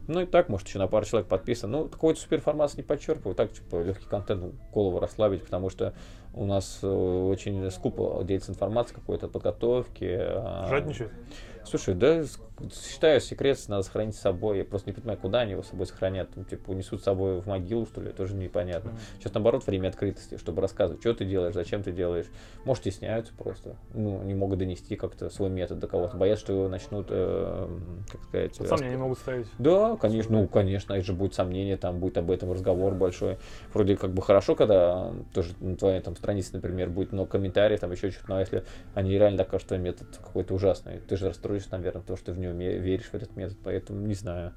[0.07, 1.71] Ну и так, может, еще на пару человек подписан.
[1.71, 3.35] Ну, какой-то суперформации не подчеркиваю.
[3.35, 5.93] Так, типа, легкий контент, голову расслабить, потому что
[6.33, 10.17] У нас э, очень скупо делится информация какой-то подготовки.
[10.19, 11.11] а, Жадничает?
[11.69, 12.23] Слушай, да,
[12.71, 14.59] считаю, секрет надо сохранить с собой.
[14.59, 16.29] Я просто не понимаю, куда они его с собой сохранят.
[16.33, 18.89] Там, типа, унесут с собой в могилу, что ли, тоже непонятно.
[18.89, 19.19] Mm-hmm.
[19.19, 22.27] Сейчас, наоборот, время открытости, чтобы рассказывать, что ты делаешь, зачем ты делаешь.
[22.65, 23.75] Может, стесняются просто.
[23.93, 26.17] Ну, не могут донести как-то свой метод до кого-то.
[26.17, 27.67] Боятся, что его начнут, э,
[28.11, 28.55] как сказать...
[28.55, 29.01] Сомнения раск...
[29.01, 29.47] могут ставить.
[29.59, 33.37] Да, конечно, ну, конечно, это же будет сомнение, там будет об этом разговор большой.
[33.73, 37.91] Вроде как бы хорошо, когда тоже на твоей там странице, например, будет много комментариев, там
[37.91, 38.63] еще что-то, но если
[38.93, 42.39] они реально докажут, что метод какой-то ужасный, ты же расстроишься боишься, наверное, потому что в
[42.39, 44.53] него веришь в этот метод, поэтому не знаю.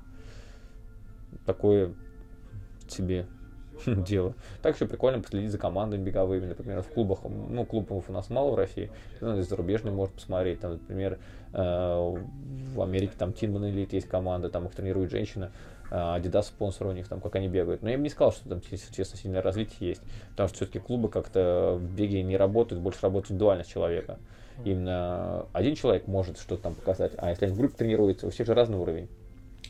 [1.46, 1.94] Такое
[2.88, 3.26] себе
[3.86, 4.34] дело.
[4.62, 7.20] Так еще прикольно последить за командами беговыми, например, в клубах.
[7.24, 8.90] Ну, клубов у нас мало в России,
[9.20, 10.61] ну, зарубежные может посмотреть.
[10.61, 11.18] Там, например,
[11.53, 11.59] э,
[12.74, 15.53] в Америке там Тинман Элит есть команда, там их тренирует женщина.
[15.90, 17.82] Э, Adidas спонсор у них, там, как они бегают.
[17.82, 20.03] Но я бы не сказал, что там, честно, сильное развитие есть.
[20.30, 24.18] Потому что все-таки клубы как-то в беге не работают, больше работает индивидуальность человека.
[24.64, 28.46] Именно один человек может что-то там показать, а если они в группе тренируются, у всех
[28.46, 29.08] же разный уровень.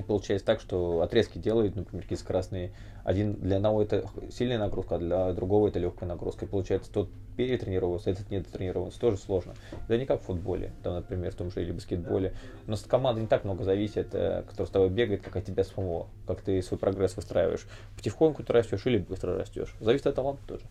[0.07, 2.73] Получается так, что отрезки делают, например, какие скоростные.
[3.05, 6.47] Один для одного это сильная нагрузка, а для другого это легкая нагрузка.
[6.47, 9.01] И получается, тот перетренировался, этот не дотренировался.
[9.01, 9.55] Тоже сложно.
[9.85, 12.35] Это не как в футболе, там, например, в том же или баскетболе.
[12.67, 15.45] У нас от команды не так много зависит, э, кто с тобой бегает, как от
[15.45, 17.67] тебя самого, как ты свой прогресс выстраиваешь.
[17.97, 19.75] Потихоньку ты растешь или быстро растешь.
[19.81, 20.65] Зависит от таланта тоже.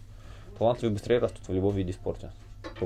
[0.57, 2.31] Талантливые быстрее растут в любом виде спорта.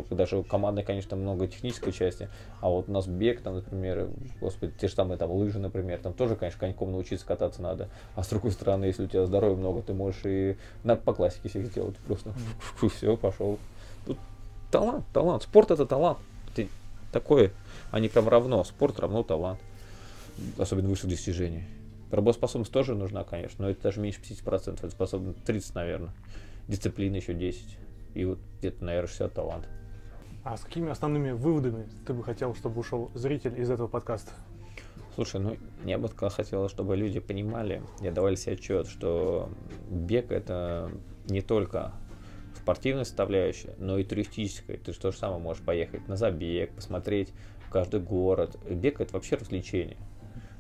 [0.10, 2.30] Даже командной, конечно, много технической части.
[2.62, 4.10] А вот у нас бег, там, например,
[4.40, 7.90] господи, те же самые там лыжи, например, там тоже, конечно, коньком научиться кататься надо.
[8.16, 11.50] А с другой стороны, если у тебя здоровья много, ты можешь и на, по классике
[11.50, 11.96] всех сделать.
[11.98, 12.34] Просто
[12.96, 13.60] все, пошел.
[14.06, 14.18] Тут
[14.72, 15.44] талант, талант.
[15.44, 16.20] Спорт это талант.
[16.56, 16.70] Ты
[17.12, 17.52] такое,
[17.92, 18.64] они прям равно.
[18.64, 19.60] Спорт равно талант.
[20.58, 21.66] Особенно высших достижений.
[22.12, 26.12] Работоспособность тоже нужна, конечно, но это даже меньше 50%, это способно 30, наверное.
[26.68, 27.78] Дисциплина еще 10
[28.14, 29.68] и вот где-то, наверное, 60 талант.
[30.44, 34.32] А с какими основными выводами ты бы хотел, чтобы ушел зритель из этого подкаста?
[35.16, 39.50] Слушай, ну я бы хотел, чтобы люди понимали и давали себе отчет, что
[39.90, 40.92] бег это
[41.28, 41.94] не только
[42.56, 44.78] спортивная составляющая, но и туристическая.
[44.78, 47.34] Ты же то же самое можешь поехать на забег, посмотреть
[47.72, 48.58] каждый город.
[48.70, 49.98] Бег это вообще развлечение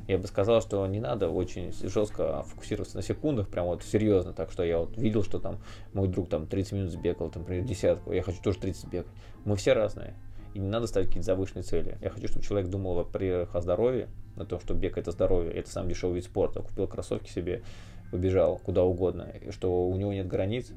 [0.07, 4.51] я бы сказал, что не надо очень жестко фокусироваться на секундах, прям вот серьезно, так
[4.51, 5.59] что я вот видел, что там
[5.93, 9.11] мой друг там 30 минут сбегал, там, например, десятку, я хочу тоже 30 бегать.
[9.45, 10.15] Мы все разные,
[10.53, 11.97] и не надо ставить какие-то завышенные цели.
[12.01, 15.69] Я хочу, чтобы человек думал, во-первых, о здоровье, о том, что бег это здоровье, это
[15.69, 17.63] самый дешевый вид спорта, купил кроссовки себе,
[18.11, 20.71] побежал куда угодно, и что у него нет границ,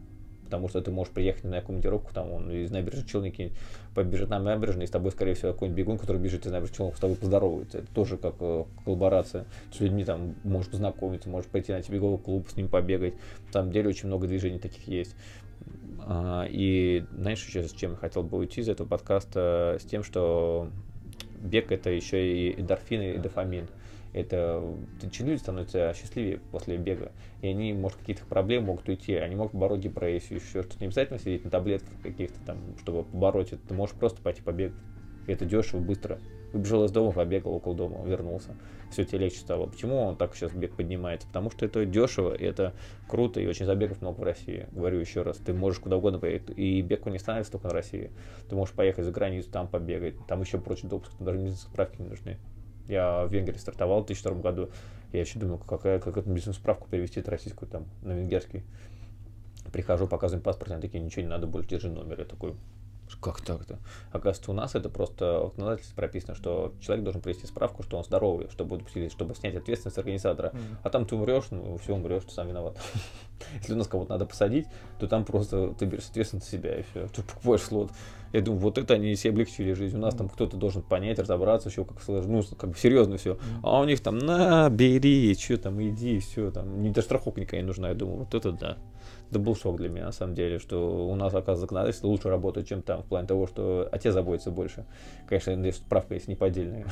[0.46, 3.52] потому что ты можешь приехать на командировку, там он из набережной Челники
[3.94, 6.96] побежит на набережной, и с тобой, скорее всего, какой-нибудь бегун, который бежит из набережной Челнок,
[6.96, 7.78] с тобой поздоровается.
[7.78, 9.44] Это тоже как э, коллаборация.
[9.72, 13.14] С людьми там можешь познакомиться, можешь пойти на беговой клуб, с ним побегать.
[13.52, 15.14] Там деле очень много движений таких есть.
[16.00, 19.78] А, и знаешь, сейчас с чем я хотел бы уйти из этого подкаста?
[19.80, 20.70] С тем, что
[21.40, 23.68] бег это еще и эндорфины, и дофамин
[24.16, 24.62] это
[25.02, 27.12] люди становятся счастливее после бега,
[27.42, 30.80] и они, может, каких-то проблем могут уйти, они могут побороть депрессию, еще что-то.
[30.80, 33.60] Не обязательно сидеть на таблетках каких-то там, чтобы побороть это.
[33.68, 34.76] Ты можешь просто пойти побегать.
[35.26, 36.18] И это дешево, быстро.
[36.52, 38.56] Выбежал из дома, побегал около дома, вернулся.
[38.90, 39.66] Все тебе легче стало.
[39.66, 41.26] Почему он так сейчас бег поднимается?
[41.26, 42.72] Потому что это дешево, и это
[43.08, 44.66] круто, и очень забегов много в России.
[44.72, 46.56] Говорю еще раз, ты можешь куда угодно поехать.
[46.56, 48.12] И бег не становится только на России.
[48.48, 50.14] Ты можешь поехать за границу, там побегать.
[50.26, 52.38] Там еще прочий допуск, даже медицинские справки не нужны.
[52.88, 54.70] Я в Венгрии стартовал в 2002 году.
[55.12, 58.62] Я еще думал, какая, как эту медицинскую справку перевести от российскую там на венгерский.
[59.72, 62.20] Прихожу, показываю паспорт, они такие, ничего не надо больше, держи номер.
[62.20, 62.54] Я такой,
[63.20, 63.78] как так-то?
[64.10, 68.04] Оказывается, у нас это просто в законодательстве прописано, что человек должен привести справку, что он
[68.04, 68.80] здоровый, чтобы,
[69.10, 70.48] чтобы снять ответственность организатора.
[70.48, 70.76] Mm.
[70.82, 72.78] А там ты умрешь, ну все умрешь, ты сам виноват.
[73.60, 74.66] Если у нас кого-то надо посадить,
[74.98, 77.06] то там просто ты берешь ответственность себя и все.
[77.08, 77.90] Ты покупаешь слот.
[78.32, 79.96] Я думаю, вот это они себе облегчили жизнь.
[79.96, 80.18] У нас mm.
[80.18, 83.34] там кто-то должен понять, разобраться, все как ну, как бы серьезно все.
[83.34, 83.38] Mm.
[83.62, 86.82] А у них там на, бери, что там, иди, все там.
[86.82, 87.88] Не даже страховка никакая не нужна.
[87.90, 88.78] Я думаю, вот это да
[89.30, 92.68] это был шок для меня, на самом деле, что у нас, оказывается, законодательство лучше работает,
[92.68, 94.86] чем там, в плане того, что о тебе заботится больше.
[95.28, 96.86] Конечно, если справка есть не поддельная.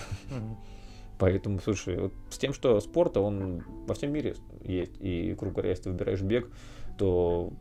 [1.18, 5.70] Поэтому, слушай, вот с тем, что спорта, он во всем мире есть, и, грубо говоря,
[5.70, 6.50] если ты выбираешь бег,
[6.98, 7.52] то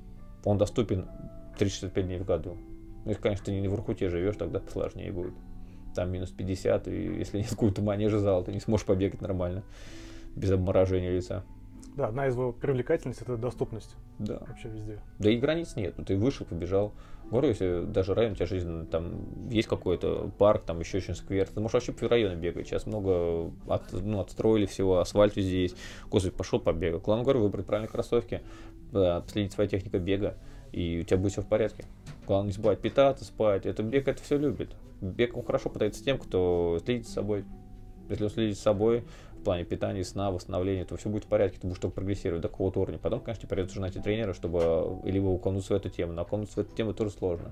[0.43, 1.07] он доступен
[1.59, 2.57] 365 дней в году.
[3.05, 5.33] Ну, если, конечно, ты не в Иркуте живешь, тогда посложнее будет.
[5.93, 9.63] Там минус 50, и если нет какого-то манежа зала, ты не сможешь побегать нормально,
[10.35, 11.43] без обморожения лица.
[11.95, 13.95] Да, одна из его привлекательностей это доступность.
[14.19, 14.41] Да.
[14.47, 14.99] Вообще везде.
[15.19, 15.95] Да и границ нет.
[15.97, 16.93] Ну, ты вышел, побежал.
[17.29, 21.47] Говорю, если даже район у тебя жизнь, там есть какой-то парк, там еще очень сквер,
[21.47, 22.67] ты можешь вообще по району бегать.
[22.67, 25.77] Сейчас много от, ну, отстроили всего, асфальт везде есть.
[26.09, 26.99] Господи, пошел побегал.
[26.99, 28.41] Главное, говорю, выбрать правильные кроссовки,
[29.27, 30.35] следить своей техникой бега
[30.73, 31.85] и у тебя будет все в порядке.
[32.25, 33.65] Главное не забывать питаться, спать.
[33.65, 34.71] Это бег это все любит.
[35.01, 37.45] Бег он хорошо подается тем, кто следит за собой.
[38.09, 39.05] Если он следит за собой,
[39.43, 42.47] в плане питания, сна, восстановления, то все будет в порядке, ты будешь только прогрессировать до
[42.47, 42.97] какого-то уровня.
[42.97, 46.13] Потом, конечно, придется уже найти тренера, чтобы либо уколнуться в эту тему.
[46.13, 47.51] Но окунуться в эту тему тоже сложно.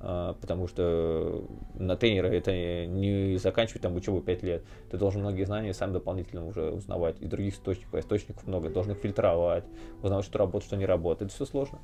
[0.00, 2.54] А, потому что на тренера это
[2.86, 4.64] не заканчивать там учебу 5 лет.
[4.90, 7.98] Ты должен многие знания сам дополнительно уже узнавать из других источников.
[7.98, 9.64] Источников много, должен их фильтровать,
[10.02, 11.30] узнавать, что работает, что не работает.
[11.30, 11.78] Это все сложно.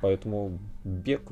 [0.00, 1.22] Поэтому бег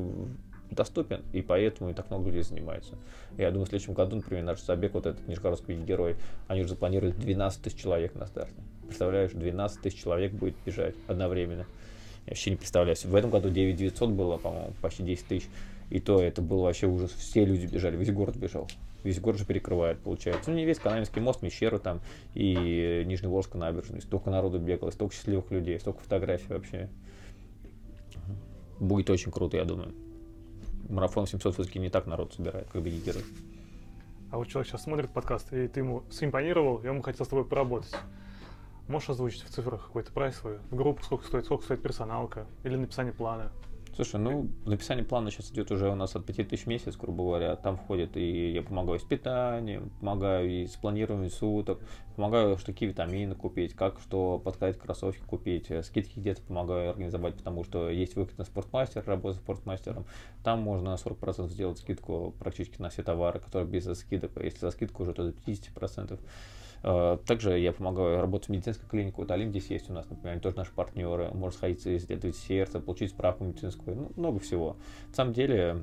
[0.70, 2.96] доступен, и поэтому и так много людей занимается.
[3.36, 6.16] Я думаю, в следующем году, например, наш забег, вот этот Нижегородский герой,
[6.48, 8.54] они уже запланировали 12 тысяч человек на старте.
[8.86, 11.66] Представляешь, 12 тысяч человек будет бежать одновременно.
[12.26, 12.96] Я вообще не представляю.
[13.02, 15.48] В этом году 9 900 было, по-моему, почти 10 тысяч.
[15.90, 17.10] И то это был вообще ужас.
[17.12, 18.68] Все люди бежали, весь город бежал.
[19.02, 20.50] Весь город же перекрывает, получается.
[20.50, 22.00] Ну, не весь Канавинский мост, Мещеру там
[22.34, 24.00] и Нижневолжская набережная.
[24.00, 26.90] Столько народу бегало, столько счастливых людей, столько фотографий вообще.
[28.78, 29.94] Будет очень круто, я думаю.
[30.88, 33.24] Марафон 700 все-таки не так народ собирает, как беги герой.
[34.30, 37.44] А вот человек сейчас смотрит подкаст, и ты ему симпонировал, и он хотел с тобой
[37.44, 37.94] поработать.
[38.86, 40.58] Можешь озвучить в цифрах какой-то прайс свой?
[40.70, 42.46] В группу сколько стоит, сколько стоит персоналка?
[42.64, 43.52] Или написание плана?
[44.02, 47.54] Слушай, ну, написание плана сейчас идет уже у нас от 5000 в месяц, грубо говоря.
[47.54, 51.80] Там входит и я помогаю с питанием, помогаю и с планированием суток,
[52.16, 57.34] помогаю, что какие витамины купить, как что подставить кроссовки купить, э, скидки где-то помогаю организовать,
[57.34, 60.06] потому что есть выход на спортмастер, работа спортмастером.
[60.42, 64.30] Там можно 40% сделать скидку практически на все товары, которые без скидок.
[64.42, 66.18] Если за скидку уже, то до 50%.
[66.82, 69.16] Э, также я помогаю работать в медицинской клинике.
[69.18, 71.30] Вот Алим здесь есть у нас, например, они тоже наши партнеры.
[71.32, 73.96] Можно сходить исследовать сердце, получить справку медицинскую.
[73.96, 74.76] Ну, много всего.
[75.08, 75.76] На самом деле,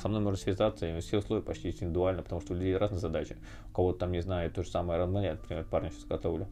[0.00, 3.36] со мной можно связаться, и все условия почти индивидуально, потому что у людей разные задачи.
[3.70, 6.46] У кого-то там, не знаю, то же самое Ранмане, например, парня сейчас готовлю.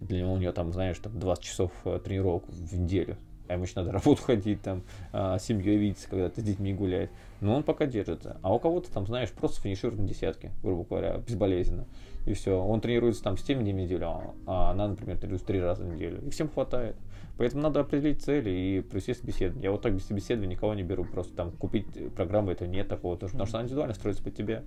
[0.00, 3.16] Для него у него там, знаешь, там 20 часов э, тренировок в неделю
[3.50, 4.82] а ему еще надо работу ходить, там,
[5.12, 7.10] а, семьей видеться, когда ты с детьми гулять.
[7.40, 8.36] Но он пока держится.
[8.42, 11.86] А у кого-то там, знаешь, просто финиширует на десятке, грубо говоря, безболезненно
[12.26, 12.62] и все.
[12.62, 16.20] Он тренируется там 7 дней в неделю, а, она, например, тренируется 3 раза в неделю.
[16.26, 16.96] И всем хватает.
[17.38, 19.64] Поэтому надо определить цели и провести собеседование.
[19.64, 23.16] Я вот так без собеседования никого не беру, просто там купить программу, это нет такого,
[23.16, 24.62] потому что она индивидуально строится под тебя.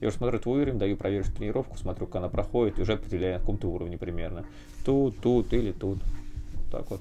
[0.00, 3.34] Я уже смотрю твой уровень, даю проверить тренировку, смотрю, как она проходит, и уже определяю,
[3.34, 4.44] на каком то уровне примерно.
[4.84, 5.98] Тут, тут или тут.
[6.70, 7.00] Так вот.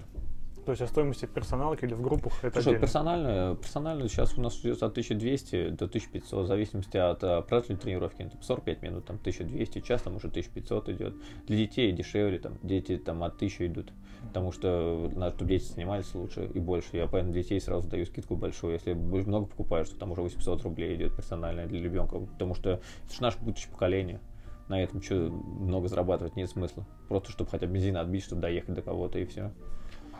[0.72, 4.57] То есть о стоимости персоналки или в группах это Слушай, персонально, персонально сейчас у нас
[4.61, 8.24] идет от 1200 до 1500, в зависимости от uh, продолжительности тренировки.
[8.24, 11.15] Там 45 минут, там 1200, час там уже 1500 идет.
[11.45, 13.91] Для детей дешевле, там дети там от 1000 идут.
[14.28, 16.95] Потому что надо, чтобы дети занимались лучше и больше.
[16.95, 18.72] Я поэтому детей сразу даю скидку большую.
[18.72, 22.17] Если много покупаешь, то там уже 800 рублей идет персональная для ребенка.
[22.17, 24.22] Потому что это же наше будущее поколение
[24.69, 26.86] на этом что много зарабатывать нет смысла.
[27.09, 29.51] Просто чтобы хотя бы бензин отбить, чтобы доехать до кого-то и все.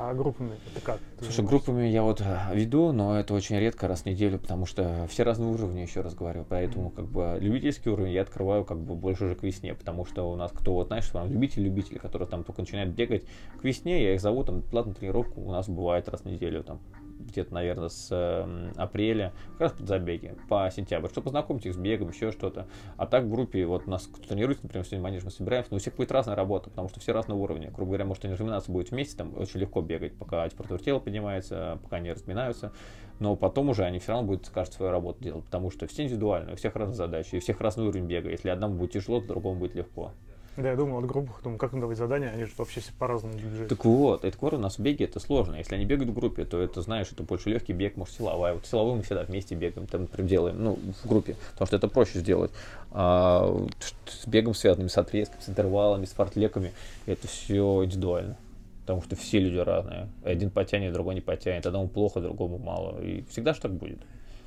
[0.04, 1.00] А группами это как?
[1.22, 5.06] Слушай, группами я вот э, веду, но это очень редко, раз в неделю, потому что
[5.08, 6.44] все разные уровни, еще раз говорю.
[6.50, 10.24] Поэтому как бы любительский уровень я открываю как бы больше уже к весне, потому что
[10.24, 13.26] у нас кто вот, знаешь, там любитель-любители, которые там только начинают бегать,
[13.60, 16.80] к весне я их зову, там платную тренировку у нас бывает раз в неделю, там
[17.28, 21.78] где-то, наверное, с э, апреля, как раз под забеги, по сентябрь, чтобы познакомить их с
[21.78, 22.68] бегом, еще что-то.
[22.98, 25.80] А так в группе, вот нас кто тренируется, например, сегодня манеж мы собираемся, но у
[25.80, 27.72] всех будет разная работа, потому что все разного уровня.
[27.72, 31.80] Грубо говоря, может, они разминаться будет вместе, там очень легко бегать, пока температура тела поднимается,
[31.84, 32.72] пока они разминаются,
[33.20, 36.54] но потом уже они все равно будут, скажут, свою работу делать, потому что все индивидуально,
[36.54, 38.30] у всех разные задачи, у всех разный уровень бега.
[38.30, 40.12] Если одному будет тяжело, то другому будет легко.
[40.58, 43.70] Да, я думал от группах, думаю, как им давать задания, они же вообще по-разному бежать.
[43.70, 45.56] Так вот, это у нас в беге это сложно.
[45.56, 48.56] Если они бегают в группе, то это, знаешь, это больше легкий бег, может, силовая.
[48.56, 51.88] Вот силовым мы всегда вместе бегаем, там, например, делаем, ну, в группе, потому что это
[51.88, 52.52] проще сделать.
[52.92, 53.66] А
[54.06, 56.74] с бегом связанным, с отрезками, с интервалами, с фортлеками,
[57.06, 58.36] это все индивидуально.
[58.82, 60.10] Потому что все люди разные.
[60.24, 61.66] Один потянет, другой не потянет.
[61.66, 63.02] Одному плохо, другому мало.
[63.02, 64.00] И всегда же так будет.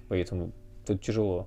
[0.08, 0.50] Поэтому
[0.86, 1.46] тут тяжело.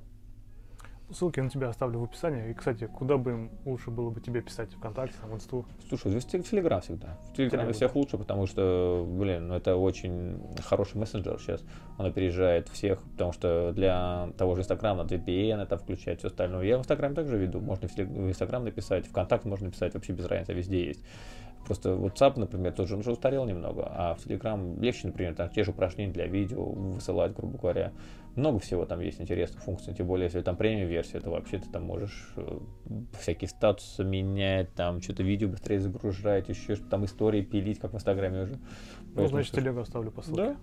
[1.09, 2.51] Ссылки на тебя оставлю в описании.
[2.51, 4.73] И, кстати, куда бы им лучше было бы тебе писать?
[4.73, 5.65] ВКонтакте, в Инсту?
[5.87, 7.17] Слушай, в Телеграм всегда.
[7.31, 11.63] В Телеграме всех лучше, потому что, блин, ну это очень хороший мессенджер сейчас.
[11.97, 16.65] Он опережает всех, потому что для того же Инстаграма надо VPN это включать, все остальное.
[16.65, 17.61] Я в Инстаграме также веду.
[17.61, 21.05] Можно в Инстаграм написать, ВКонтакт можно написать, вообще без разницы, везде есть.
[21.65, 25.63] Просто WhatsApp, например, тоже он уже устарел немного, а в Telegram легче, например, там те
[25.63, 27.91] же упражнения для видео высылать, грубо говоря.
[28.37, 31.67] Много всего там есть интересных функций, тем более, если там премиум версия, то вообще ты
[31.69, 32.59] там можешь э,
[33.19, 37.95] всякие статусы менять, там что-то видео быстрее загружать, еще что-то там истории пилить, как в
[37.95, 38.59] Инстаграме уже.
[39.15, 40.41] Ну, значит, телегу оставлю по ссылке.
[40.41, 40.55] Да,